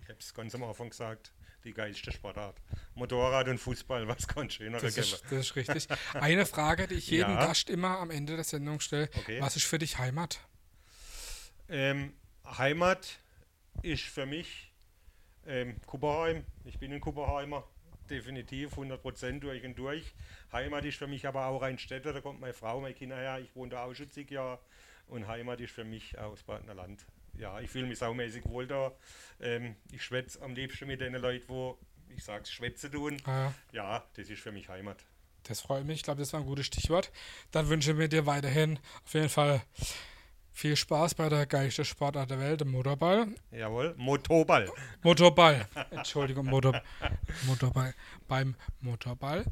ich 0.03 0.07
habe 0.07 0.19
es 0.19 0.33
ganz 0.33 0.55
am 0.55 0.63
Anfang 0.63 0.89
gesagt, 0.89 1.33
die 1.63 1.73
geilste 1.73 2.11
Sportart. 2.11 2.61
Motorrad 2.95 3.47
und 3.47 3.57
Fußball, 3.57 4.07
was 4.07 4.27
kann 4.27 4.49
schöner 4.49 4.79
das 4.79 4.97
ist, 4.97 5.23
das 5.23 5.31
ist 5.31 5.55
richtig. 5.55 5.87
Eine 6.13 6.45
Frage, 6.45 6.87
die 6.87 6.95
ich 6.95 7.07
jedem 7.11 7.31
Ja. 7.31 7.45
Gast 7.45 7.69
immer 7.69 7.99
am 7.99 8.11
Ende 8.11 8.35
der 8.35 8.43
Sendung 8.45 8.79
stelle. 8.79 9.09
Okay. 9.15 9.41
Was 9.41 9.55
ist 9.55 9.65
für 9.65 9.77
dich 9.79 9.97
Heimat? 9.97 10.39
Ähm, 11.67 12.13
Heimat 12.45 13.19
ist 13.81 14.03
für 14.03 14.25
mich 14.25 14.73
ähm, 15.45 15.75
Kuberheim. 15.85 16.45
Ich 16.65 16.79
bin 16.79 16.91
ein 16.93 17.01
Kuberheimer, 17.01 17.63
definitiv 18.09 18.77
100% 18.77 19.39
durch 19.39 19.63
und 19.63 19.75
durch. 19.77 20.13
Heimat 20.51 20.85
ist 20.85 20.97
für 20.97 21.07
mich 21.07 21.27
aber 21.27 21.45
auch 21.47 21.61
Rheinstädter, 21.61 22.13
da 22.13 22.21
kommt 22.21 22.39
meine 22.39 22.53
Frau, 22.53 22.81
meine 22.81 22.93
Kinder 22.95 23.17
her. 23.17 23.39
Ich 23.39 23.55
wohne 23.55 23.71
da 23.71 23.83
auch 23.83 23.93
schon 23.93 24.09
zig 24.09 24.31
Jahre 24.31 24.59
und 25.07 25.27
Heimat 25.27 25.59
ist 25.59 25.73
für 25.73 25.83
mich 25.83 26.17
aus 26.17 26.43
Badener 26.43 26.73
Land. 26.73 27.05
Ja, 27.37 27.59
ich 27.59 27.69
fühle 27.69 27.87
mich 27.87 27.99
saumäßig 27.99 28.45
wohl 28.45 28.67
da. 28.67 28.91
Ähm, 29.39 29.75
ich 29.91 30.03
schwätze 30.03 30.41
am 30.41 30.53
liebsten 30.53 30.87
mit 30.87 31.01
den 31.01 31.13
Leuten, 31.13 31.45
wo 31.47 31.77
ich 32.15 32.23
sag's, 32.23 32.51
Schwätze 32.51 32.89
tun. 32.91 33.17
Äh, 33.27 33.49
Ja, 33.71 34.03
das 34.15 34.29
ist 34.29 34.41
für 34.41 34.51
mich 34.51 34.67
Heimat. 34.69 35.03
das 35.43 35.61
freut 35.61 35.85
mich. 35.85 35.97
Ich 35.97 36.03
glaube, 36.03 36.19
das 36.19 36.33
war 36.33 36.39
ein 36.41 36.45
gutes 36.45 36.65
Stichwort. 36.65 37.11
Dann 37.51 37.69
wünsche 37.69 37.93
mir 37.93 38.09
dir 38.09 38.25
weiterhin 38.25 38.79
auf 39.05 39.13
jeden 39.13 39.29
Fall 39.29 39.61
viel 40.51 40.75
Spaß 40.75 41.15
bei 41.15 41.29
der 41.29 41.45
geilsten 41.45 41.85
Sportart 41.85 42.29
der 42.31 42.39
Welt, 42.39 42.59
dem 42.59 42.71
Motorball. 42.71 43.27
Jawohl, 43.51 43.93
Motorball. 43.97 44.69
Motorball. 45.03 45.65
Entschuldigung, 45.91 46.47
Motor, 46.47 46.81
Motorball. 47.45 47.93
Beim 48.27 48.55
Motorball. 48.81 49.45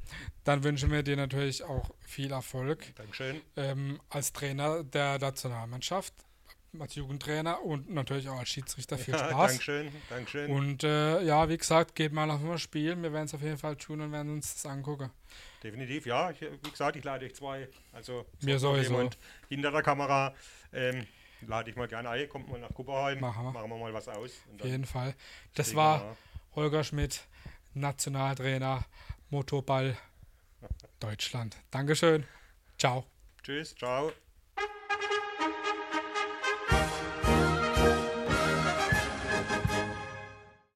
Dann 0.44 0.64
wünschen 0.64 0.92
wir 0.92 1.04
dir 1.04 1.16
natürlich 1.16 1.64
auch 1.64 1.92
viel 2.02 2.32
Erfolg 2.32 2.94
Dankeschön. 2.96 3.42
ähm, 3.56 4.02
als 4.10 4.34
Trainer 4.34 4.84
der 4.84 5.18
Nationalmannschaft, 5.20 6.14
als 6.80 6.96
Jugendtrainer 6.96 7.62
und 7.64 7.90
natürlich 7.90 8.30
auch 8.30 8.38
als 8.40 8.50
Schiedsrichter. 8.50 8.98
Viel 8.98 9.14
Ja, 9.18 9.30
Spaß. 9.30 9.52
Dankeschön, 9.52 9.92
Dankeschön. 10.10 10.52
Und 10.52 10.84
äh, 10.84 11.22
ja, 11.24 11.48
wie 11.50 11.58
gesagt, 11.58 11.96
geht 11.96 12.14
mal 12.14 12.30
auf 12.30 12.44
ein 12.44 12.58
Spiel. 12.60 13.02
Wir 13.02 13.14
werden 13.14 13.26
es 13.26 13.34
auf 13.34 13.42
jeden 13.42 13.58
Fall 13.58 13.76
tun 13.78 14.02
und 14.02 14.12
werden 14.12 14.32
uns 14.34 14.54
das 14.56 14.66
angucken. 14.66 15.10
Definitiv, 15.64 16.06
ja. 16.06 16.30
Ich, 16.32 16.42
wie 16.42 16.70
gesagt, 16.70 16.96
ich 16.96 17.04
lade 17.04 17.26
euch 17.26 17.36
zwei. 17.36 17.68
Also 17.92 18.26
Mir 18.42 18.60
so 18.60 18.74
sowieso. 18.74 18.92
jemand 18.94 19.18
hinter 19.50 19.72
der 19.72 19.82
Kamera. 19.82 20.34
Ähm, 20.74 21.08
lade 21.46 21.70
ich 21.70 21.76
mal 21.76 21.88
gerne 21.88 22.10
ein. 22.10 22.30
Kommt 22.30 22.50
mal 22.50 22.60
nach 22.60 22.74
Kupperheim. 22.74 23.20
Machen 23.20 23.46
wir. 23.46 23.52
Machen 23.52 23.70
wir 23.70 23.78
mal 23.78 23.94
was 23.94 24.08
aus. 24.08 24.32
Auf 24.60 24.66
jeden 24.66 24.86
Fall. 24.86 25.16
Das 25.56 25.74
war 25.76 26.16
Holger 26.56 26.84
Schmidt, 26.84 27.22
Nationaltrainer 27.74 28.86
Motorball 29.30 29.98
Deutschland. 31.00 31.58
Dankeschön. 31.72 32.26
Ciao. 32.78 33.06
Tschüss, 33.44 33.76
ciao. 33.76 34.12